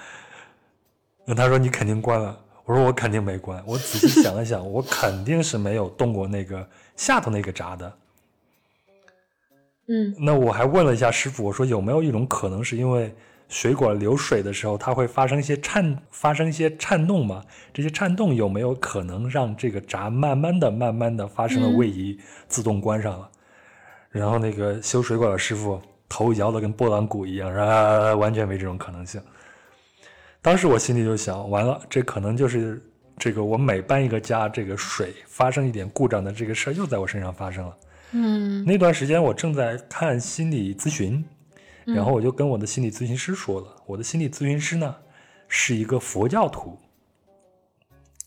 [1.24, 7.92] 那他说：“你肯定关了。”我说：“我肯定没关。”我仔细想了想，我肯定是没有动过那个下头那个闸的。
[9.88, 13.14] 嗯那我还问了一下师傅，我说有没有一种可能是因为
[13.48, 17.42] 水管流水的时候，它会发生一些颤发生一些颤动嘛？
[17.72, 22.18] 这些颤动有没有可能让这个闸慢慢的、慢慢的发生了位移，
[22.48, 23.30] 自动关上了？
[24.10, 29.20] 然后那个修水管的师傅头摇的跟拨浪鼓一样，啊，完全没这种可能性。
[30.42, 32.82] 当时我心里就想，完了，这可能就是
[33.18, 37.76] 这个我每搬一个家，这个水发生一点故障的这个事儿又在我身上发生了。
[38.12, 41.22] 嗯那段时间我正在看心理咨询，
[41.86, 44.94] 然后我就跟我的心理咨询师说了，我的心理咨询师呢
[45.46, 46.76] 是一个佛教徒，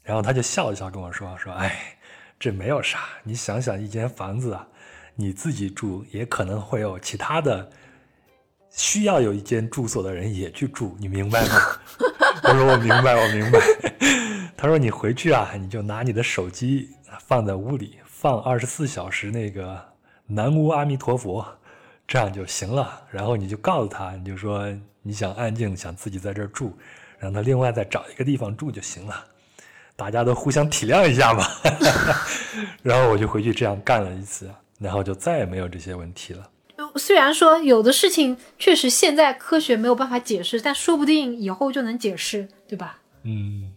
[0.02, 1.98] 然后他就笑了笑跟我说说，哎，
[2.40, 4.66] 这没有啥，你想想一间房子啊，
[5.16, 7.70] 你自己住也可能会有其他的
[8.70, 11.56] 需要有一间住所的人也去住，你明白吗？
[12.44, 13.60] 我说我明白，我明白。
[14.56, 16.90] 他说你回去啊，你就拿你的手机
[17.28, 19.84] 放在屋里，放二十四小时那个
[20.28, 21.46] 南无阿弥陀佛，
[22.10, 23.02] 这样就行了。
[23.12, 24.68] 然后你就告诉他，你就说
[25.04, 26.76] 你想安静，想自己在这儿住，
[27.20, 29.24] 让他另外再找一个地方住就行了。
[29.96, 31.46] 大家都互相体谅一下嘛。
[32.82, 34.50] 然后我就回去这样干了一次，
[34.80, 36.50] 然后就再也没有这些问题了。
[36.96, 43.00] 虽然说有的事情确实现在科学没有办法解释，但说不定以后就能解释，对吧？
[43.24, 43.69] 嗯，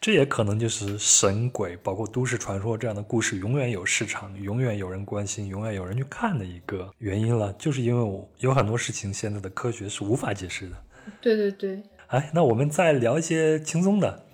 [0.00, 7.52] 这也可能就是神鬼，包括都市传说这样的故事永远有市场，永远有人关心，永远有人去看的一个原因了。
[7.58, 10.76] 就是因为我有很多事情现在的科学是无法解释的。
[11.20, 14.26] 对对对，哎，那我们再聊一些轻松的。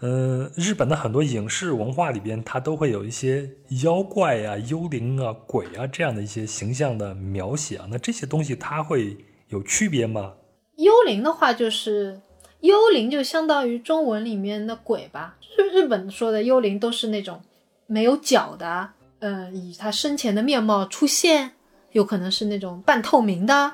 [0.00, 3.48] 呃，日本的很多影视文化里边，它都会有一些
[3.84, 7.86] 妖怪呀、幽灵啊、鬼啊这样的一些形象的描写啊。
[7.88, 9.16] 那这些东西它会
[9.46, 10.34] 有区别吗？
[10.76, 12.20] 幽灵的话就是
[12.62, 15.36] 幽灵，就相当于中文里面的鬼吧。
[15.58, 17.42] 日日本说的幽灵都是那种
[17.86, 21.52] 没有脚的，呃，以他生前的面貌出现，
[21.90, 23.72] 有可能是那种半透明的，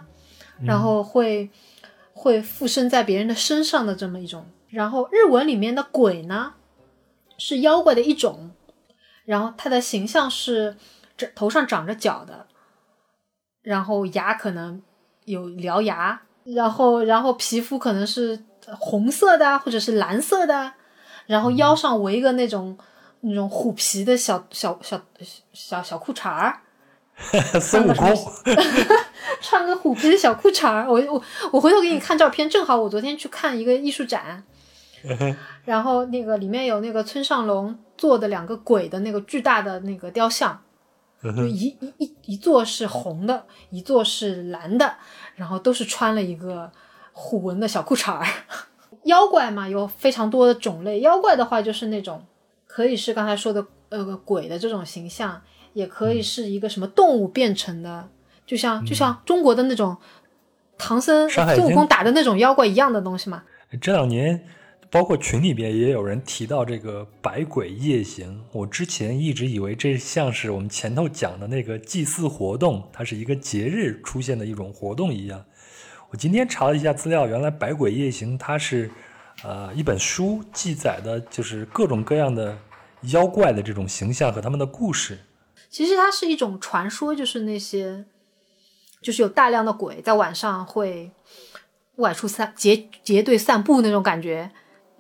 [0.64, 1.51] 然后会
[2.14, 4.45] 会附身在别人的身上的这么一种。
[4.68, 6.55] 然后日文里面的鬼呢，
[7.36, 8.51] 是妖怪的一种，
[9.24, 10.76] 然后它的形象是
[11.16, 12.47] 这头上长着角的，
[13.62, 14.82] 然后牙可能
[15.26, 18.43] 有獠牙，然后然后皮肤可能是
[18.78, 20.72] 红色的或者是蓝色的，
[21.26, 22.76] 然后腰上围一个那种
[23.20, 25.00] 那种虎皮的小小小
[25.52, 26.60] 小小裤衩儿，
[27.60, 28.14] 孙悟空，
[29.40, 30.86] 穿个虎皮的小裤衩儿。
[30.88, 34.44] 我我我回头给你看照片，正好我昨天去看一个艺术展，
[35.64, 40.62] 然后那个里面有那个村上隆做的两个鬼的那个巨大的那个雕像，
[41.22, 44.97] 就一一一一座是红的，一座是蓝的，
[45.34, 46.70] 然后都是穿了一个
[47.20, 48.24] 虎纹的小裤衩儿。
[49.03, 51.01] 妖怪嘛，有非常多的种类。
[51.01, 52.24] 妖怪的话，就是那种
[52.66, 55.43] 可以是刚才说的呃鬼的这种形象，
[55.73, 58.09] 也可以是一个什么动物变成的，
[58.47, 59.97] 就像就像中国的那种
[60.77, 63.43] 唐僧孙悟空打的那种妖怪一样的东西嘛。
[63.81, 64.45] 这两年，
[64.89, 68.45] 包括群里边也有人提到这个百鬼夜行。
[68.53, 75.45] 我之前一直以为这像是我们前头讲的那个祭祀活动，它是一个节日出现的一种活动一样。
[76.10, 78.90] 我今天查了一下资料，原来百鬼夜行它是，
[79.44, 82.56] 呃，一本书记载的，就是各种各样的
[83.12, 85.18] 妖怪的这种形象和他们的故事。
[85.68, 88.06] 其实它是一种传说，就是那些，
[89.02, 91.10] 就是有大量的鬼在晚上会
[91.97, 94.51] 外出散结结队散步那种感觉。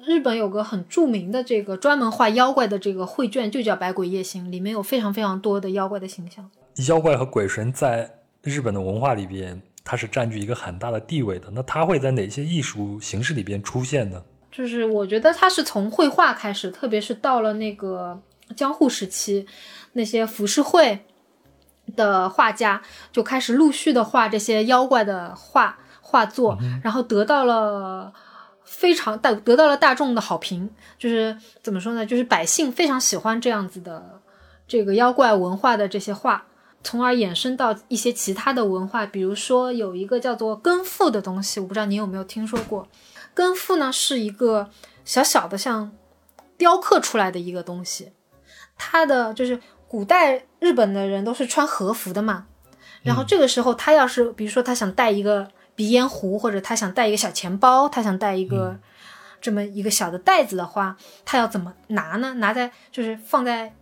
[0.06, 6.50] 日本有个很著名的这个专门画妖怪的这个绘卷，就叫《百鬼夜行》，里面有非常非常多的妖怪的形象。
[6.86, 11.48] 妖怪和鬼神在日本的文化里边，它是占据一个很大的地位的。
[11.52, 14.22] 那它会在哪些艺术形式里边出现呢？
[14.50, 18.20] 就是我觉得它是从绘画开始，特别是到了那个
[18.56, 19.46] 江户时期
[19.92, 21.04] 那些浮世绘
[21.94, 22.82] 的画家
[23.12, 28.12] 就开始陆续的画这些妖怪的画画作，然后得到了
[28.64, 30.68] 非常大得到了大众的好评，
[30.98, 32.04] 就是怎么说呢？
[32.04, 34.20] 就是百姓非常喜欢这样子的
[34.66, 36.46] 这个妖怪文化的这些画，
[36.82, 42.88] 从而衍生到一些其他的文化，比如说有一个叫做根付的东西，我不知道你有没有听说过。
[43.34, 44.70] 根付呢是一个
[45.04, 45.92] 小小的像
[46.56, 48.12] 雕刻出来的一个东西，
[48.76, 52.46] 它的就是古代日本的人都是穿和服的嘛，
[53.02, 58.78] 然后这个时候他要是比如说他想带一个鼻烟壶，或者他想带一个小钱包，他想带一个
[59.40, 62.34] 这么一个小的袋子的话，他要怎么拿呢？
[62.34, 63.72] 拿在就是放在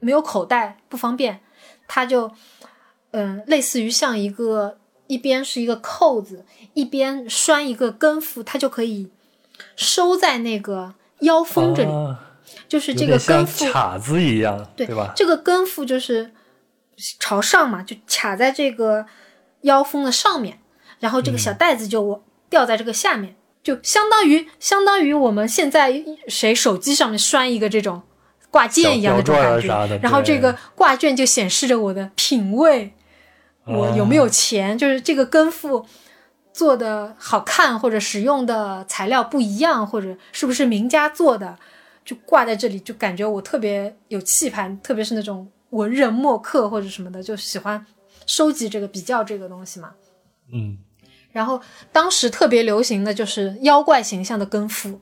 [0.00, 1.40] 没有口袋不方便，
[1.88, 2.30] 他就
[3.10, 4.78] 嗯类似于像一个。
[5.08, 6.44] 一边是一个扣子，
[6.74, 9.08] 一边拴一个根付，它就可以
[9.76, 12.16] 收在那个腰封这里，
[12.68, 15.12] 就是这个根付卡子一样，对吧？
[15.14, 16.32] 这个根付就是
[17.20, 19.06] 朝上嘛，就卡在这个
[19.60, 20.58] 腰封的上面，
[20.98, 28.02] 然后这个小袋子就掉在这个下面，就相当于相当于我们现在谁手机上面拴一个这种
[28.56, 32.94] 挂件一样的这种感觉，然后这个挂卷就显示着我的品味。
[33.64, 34.78] 我有没有钱？
[34.78, 35.84] 就是这个根付
[36.52, 41.58] 做的好看，或者使用的材料不一样，或者是不是名家做的，
[42.04, 44.74] 就挂在这里，就感觉我特别有气派。
[44.82, 47.84] 特别是那种文人墨客或者什么的，就喜欢
[48.24, 49.90] 收集这个比较这个东西嘛。
[50.52, 50.78] 嗯。
[51.32, 51.60] 然后
[51.92, 55.00] 当时特别流行的就是妖怪形象的根付，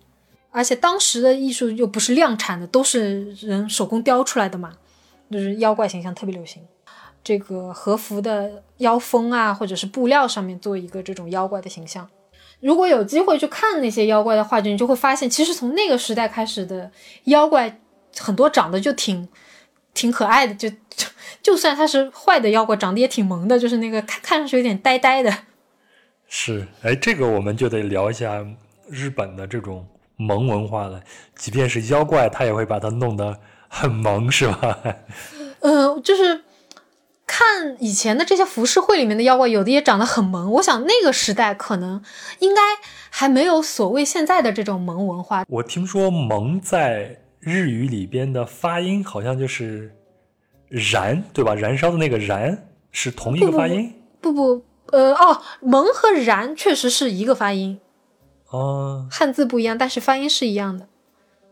[0.54, 4.72] 而且当时的艺术又不是量产的，都是人手工雕出来的嘛，
[5.28, 6.62] 就是妖怪形象特别流行。
[7.24, 12.08] 这个和服的腰封啊，或者是布料上面做一个这种妖怪的形象。
[12.60, 16.88] 如果有机会去看那些妖怪的画卷，你就会发现，其实从那个时代开始的
[17.24, 17.80] 妖怪，
[18.16, 19.28] 很多长得就挺
[19.92, 21.08] 挺可爱的，就就
[21.42, 25.36] 就算他是坏的妖怪，长得也挺萌的，就是那个看看上去有点呆呆的。
[26.28, 28.46] 是，哎，这个我们就得聊一下
[28.88, 31.00] 日本的这种萌文化了。
[31.36, 33.38] 即便是妖怪，他也会把它弄得
[33.68, 34.78] 很萌，是吧？
[35.60, 36.42] 呃，就是。
[37.26, 40.52] 看以前的这些浮世绘里面的妖怪，有的也长得很萌。
[40.52, 42.00] 我想那个时代可能
[42.40, 42.60] 应该
[43.08, 45.44] 还没有所谓现在的这种萌文化。
[45.48, 49.96] 我听说“萌”在日语里边的发音好像就是
[50.68, 51.54] “燃”，对吧？
[51.54, 53.92] 燃烧的那个“燃”是同一个发音。
[54.20, 54.62] 不不，
[54.92, 57.80] 呃，哦，“萌”和“燃”确实是一个发音。
[58.50, 60.86] 哦，汉字不一样，但是发音是一样的。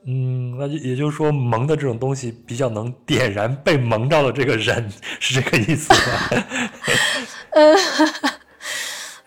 [0.04, 4.90] 嗯，那就也就是说，萌的这种东西比较能点燃被萌到的这个人，
[5.20, 6.00] 是这个意思吗？
[7.50, 7.74] 呃，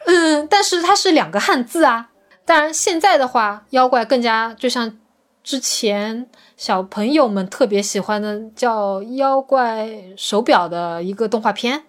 [0.06, 2.10] 嗯，但是它是两个汉字啊。
[2.44, 4.98] 当然，现在的话，妖怪更加就像
[5.44, 6.28] 之前
[6.58, 11.84] 小朋友们特别喜欢的叫《妖怪手表》的一个动画片。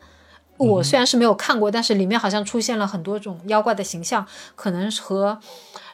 [0.56, 5.38] 我虽然是没有看过，但是里面好像出现了很多种妖怪的形象，可能是和。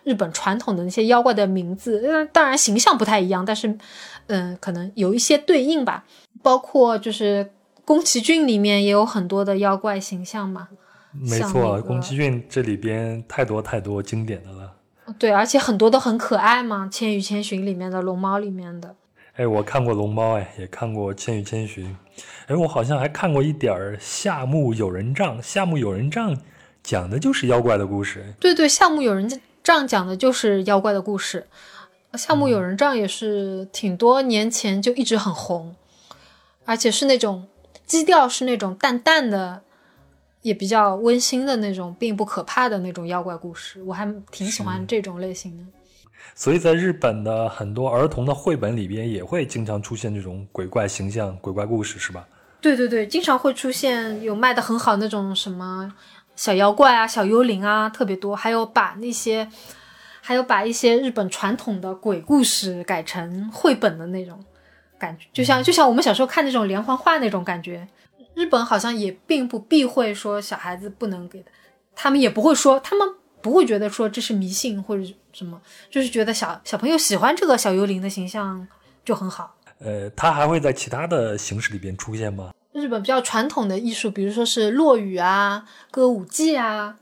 [0.04, 3.72] 日本传统的那些妖怪的名字，嗯，当然形象不太一样，但是，
[4.26, 6.04] 嗯，可能有一些对应吧。
[6.42, 7.48] 包括就是
[7.84, 10.66] 宫崎骏里面也有很多的妖怪形象嘛。
[11.12, 14.72] 没错，宫崎骏这里边太多太多经典的了。
[15.20, 18.96] 对，而且很多都很可爱嘛，《千与千寻》里面的龙猫里面的。
[19.36, 21.86] 哎，我看过龙猫，哎，也看过《千与千寻》，
[22.52, 26.36] 哎，我好像还看过一点儿《夏目友人帐》，《夏目友人帐》
[26.82, 28.34] 讲的就是妖怪的故事。
[28.38, 29.38] 对对，《夏目友人帐》。
[29.88, 31.46] 讲的就是妖怪的故事，
[32.18, 35.74] 《夏目友人帐》也是挺多年前就一直很红，
[36.66, 37.46] 而且是那种
[37.86, 39.62] 基调是那种淡淡的，
[40.42, 45.64] 也比较温馨的那种，并不可怕的那种妖怪故事，我还挺喜欢这种类型的。
[46.34, 52.28] 所以在日本的很多儿童的绘本里边，也会经常出现这种鬼怪形象、鬼怪故事，是吧？
[52.62, 55.92] 对对对，经常会出现有卖的很好那种什么。
[56.34, 58.34] 小妖怪啊，小幽灵啊，特别多。
[58.34, 59.46] 还有把那些，
[60.22, 64.42] 还有把一些日本传统的鬼故事改成绘本的那种
[64.98, 67.86] 感觉，就像就像我们小时候看那种连环画那种感觉。
[68.34, 71.50] 日本好像也并不避讳说小孩子不能给的，
[71.94, 73.06] 他们也不会说，他们
[73.42, 75.60] 不会觉得说这是迷信或者什么，
[75.90, 78.66] 就是觉得小小朋友喜欢这个小幽灵的形象
[79.04, 79.56] 就很好。
[79.84, 82.54] 呃，他还会在其他的形式里边出现吗？
[82.72, 86.98] 日本比较传统的艺术，比如说是落雨啊、歌舞伎啊，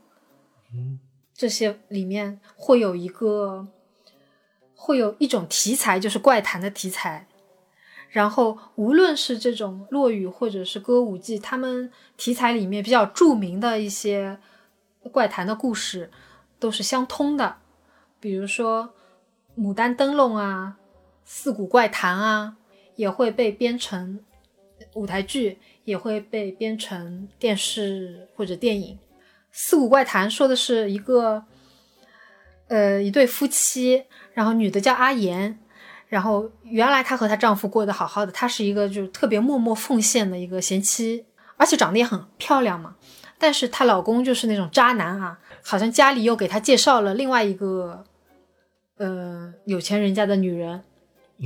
[0.73, 0.99] 嗯，
[1.33, 3.67] 这些里面会有一个，
[4.75, 7.27] 会有一种题材，就是怪谈的题材。
[8.09, 14.39] 然后无论是这种落雨或者是歌舞伎，他们题材里面比较著名的一些
[15.11, 16.11] 怪谈的故事
[16.59, 17.57] 都是相通的，
[18.19, 18.93] 比如说
[19.61, 20.77] 《牡丹灯笼》啊、
[21.23, 22.57] 《四谷怪谈》啊。
[22.95, 24.19] 也会被编成
[24.93, 28.95] 舞台剧，也会被编成电视或者电影。
[29.51, 31.43] 《四谷怪谈》说的是一个
[32.67, 34.03] 呃一对夫妻，
[34.33, 35.59] 然后女的叫阿言，
[36.07, 41.25] 然后原来她和她丈夫过得好好的，她是一个就是特别默默奉献的一个贤妻，
[41.57, 42.95] 而且长得也很漂亮嘛。
[43.37, 48.05] 但是她老公就是那种渣男啊，好像家里又给她介绍了另外一个。
[48.97, 50.83] 呃，有钱人家的女人，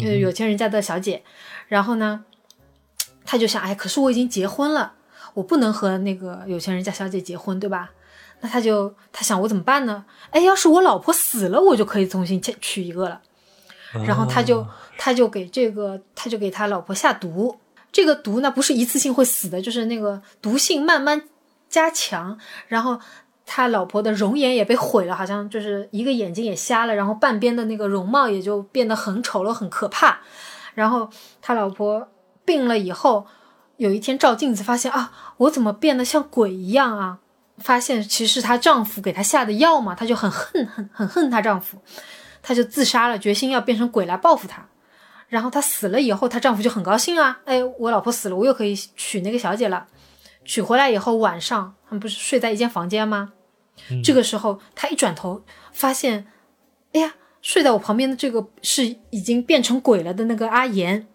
[0.02, 1.24] 呃，有钱人家的小姐，
[1.68, 2.26] 然后呢，
[3.24, 4.94] 他就想，哎，可是我已经结婚了，
[5.34, 7.92] 我不能和那个有钱人家小姐结婚，对吧？
[8.42, 10.06] 那他就他想，我怎么办呢？
[10.32, 13.22] 哎，要是我老婆死了，我就可以重新娶一个了。
[14.06, 14.68] 然后他就
[14.98, 17.60] 他就给这个他就给他老婆下毒，
[17.92, 21.30] 这个毒呢不是一次性会死的，就是那个毒性慢慢
[21.70, 23.00] 加强，然后。
[23.46, 30.20] 他老婆的容颜也被毁了，好像就是一个眼睛也瞎了，然后半边的那个容貌也就变得很丑陋、很可怕。
[30.74, 31.10] 然后
[31.42, 32.08] 他老婆
[32.44, 33.26] 病了以后，
[33.78, 37.20] 有一天照镜子发现啊，我怎么变得像鬼一样啊？
[37.58, 41.78] 发现其实是她丈夫给她下的药嘛，她就很恨、很很恨她丈夫，
[42.42, 44.68] 她就自杀了，决心要变成鬼来报复他。
[45.30, 49.88] 然后她死了以后，她丈夫就很高兴啊，哎，我老婆死了，我又可以娶那个小姐了。
[50.44, 53.34] 娶回来以后，晚上们不是睡在一间房间吗？
[54.04, 55.44] 这个时候，他一转头
[55.74, 56.28] 发现，
[56.94, 61.08] 哎呀，睡在我旁边的这个是已经变成鬼了的那个阿岩，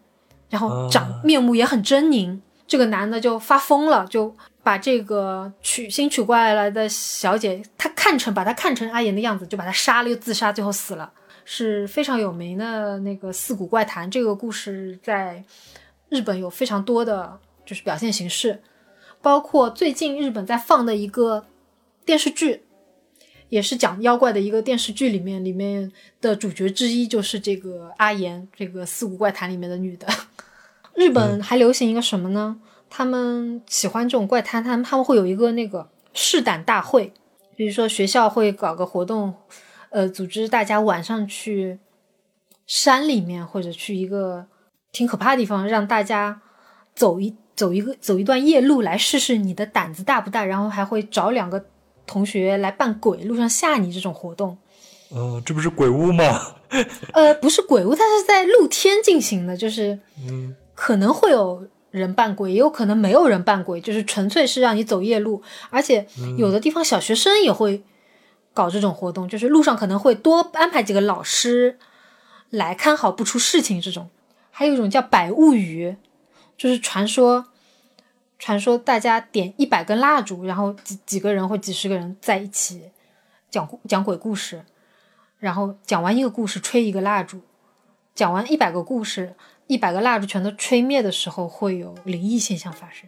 [0.49, 2.39] 然后长面目也很狰狞。
[2.67, 4.33] 这个男的就发疯了，就
[4.63, 11.11] 把这个娶新娶过来的小姐，他看成把她看成阿岩的样子，就把她杀了，又自杀，最后死了，
[11.43, 14.09] 是非常有名的那个四谷怪谈。
[14.09, 15.43] 这个故事在
[16.09, 18.61] 日本有非常多的就是表现形式。
[19.21, 21.45] 包括最近日本在放的一个
[22.03, 22.63] 电视剧，
[23.49, 30.07] 也是讲妖怪的一个电视剧，里面里面的主角之一就是这个阿岩，这个四谷怪谈里面的女的。
[30.95, 32.59] 日本还流行一个什么呢？
[32.89, 37.13] 他们喜欢这种怪谈，他们他们会有一个那个试胆大会，
[37.55, 39.33] 比如说学校会搞个活动，
[39.91, 41.79] 呃，组织大家晚上去
[42.65, 44.47] 山里面或者去一个
[44.91, 46.41] 挺可怕的地方，让大家
[46.95, 47.35] 走一。
[47.61, 51.63] 走一个走一段夜路来试试你的胆子大不大，然后还会找两个
[52.07, 54.57] 同学来扮鬼，路上吓你这种活动。
[55.09, 56.55] 呃，这不是鬼屋吗？
[57.13, 65.43] 呃，不是鬼屋，它是在露天进行的，就是嗯，可能会有人扮鬼，也有可能没有人扮鬼，就是纯粹是让你走夜路。
[65.69, 66.07] 而且
[66.39, 67.83] 有的地方小学生也会
[68.55, 71.77] 搞这种活动，就是路上可能会多安排几个老师
[72.49, 73.79] 来看好不出事情。
[73.79, 74.09] 这种
[74.49, 75.95] 还有一种叫百物语，
[76.57, 77.45] 就是传说。
[78.41, 82.89] 传说大家点一百根蜡烛，然后几几个人或几十个人在一起
[83.51, 84.65] 讲讲鬼故事，
[85.37, 87.41] 然后讲完一个故事吹一个蜡烛，
[88.15, 89.35] 讲完一百个故事，
[89.67, 93.07] 一百个蜡烛全都吹灭的时候，会有灵异现象发生。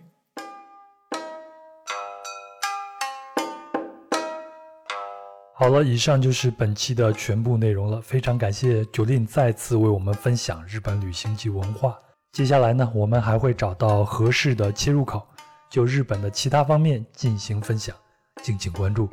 [5.56, 8.00] 好了，以上就是本期的全部内容了。
[8.00, 12.00] 非常感谢九令再次为我们分享日本旅行及文化。
[12.34, 15.24] 接下来呢，我们还会找到合适的切入口，
[15.70, 17.96] 就日本的其他方面进行分享，
[18.42, 19.08] 敬请关注。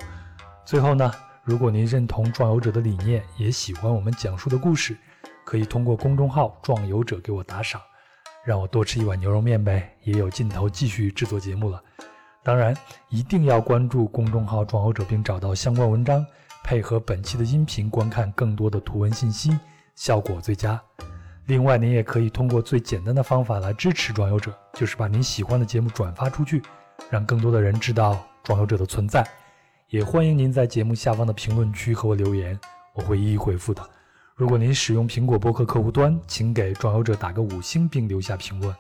[0.65, 1.13] 最后呢，
[1.45, 4.97] 如果您认同壮游者的理念，也喜欢我们讲述的故事，
[5.45, 7.79] 可以通过公众号“壮游者”给我打赏，
[8.43, 11.79] 让我多吃一碗牛肉面呗，也有劲头继续制作节目了。
[12.43, 12.75] 当然，
[13.11, 16.25] 一定要关注公众号“壮游者”，并找到相关文章，
[16.65, 19.55] 配合本期的音频观看更多的图文信息，
[19.95, 20.81] 效果最佳。
[21.51, 26.63] 另外，您也可以通过最简单的方法来支持装游者，就是把您喜欢的节目转发出去，
[27.11, 29.29] 让更多的人知道装游者的存在。
[29.89, 32.57] 也欢迎您在节目下方的评论区和我留言，
[32.95, 33.83] 我会一一回复的。
[34.37, 38.73] 如果您使用苹果播客客户端，请给装游者打个五星并留下评论。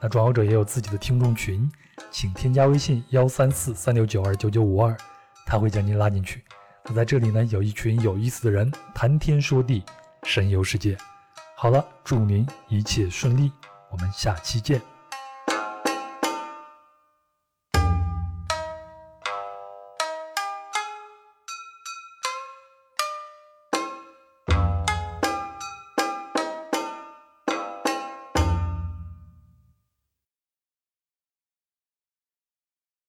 [0.00, 1.70] 那装游者也有自己的听众群，
[2.10, 4.96] 请添加微信幺三四三六九二九九五二，
[5.44, 6.42] 他会将您拉进去。
[6.86, 9.82] 那在这里呢，有一群有意思的人谈天说地，
[10.22, 10.96] 神游世界。
[11.64, 13.50] 好了，祝您一切顺利，
[13.90, 14.82] 我们下期见。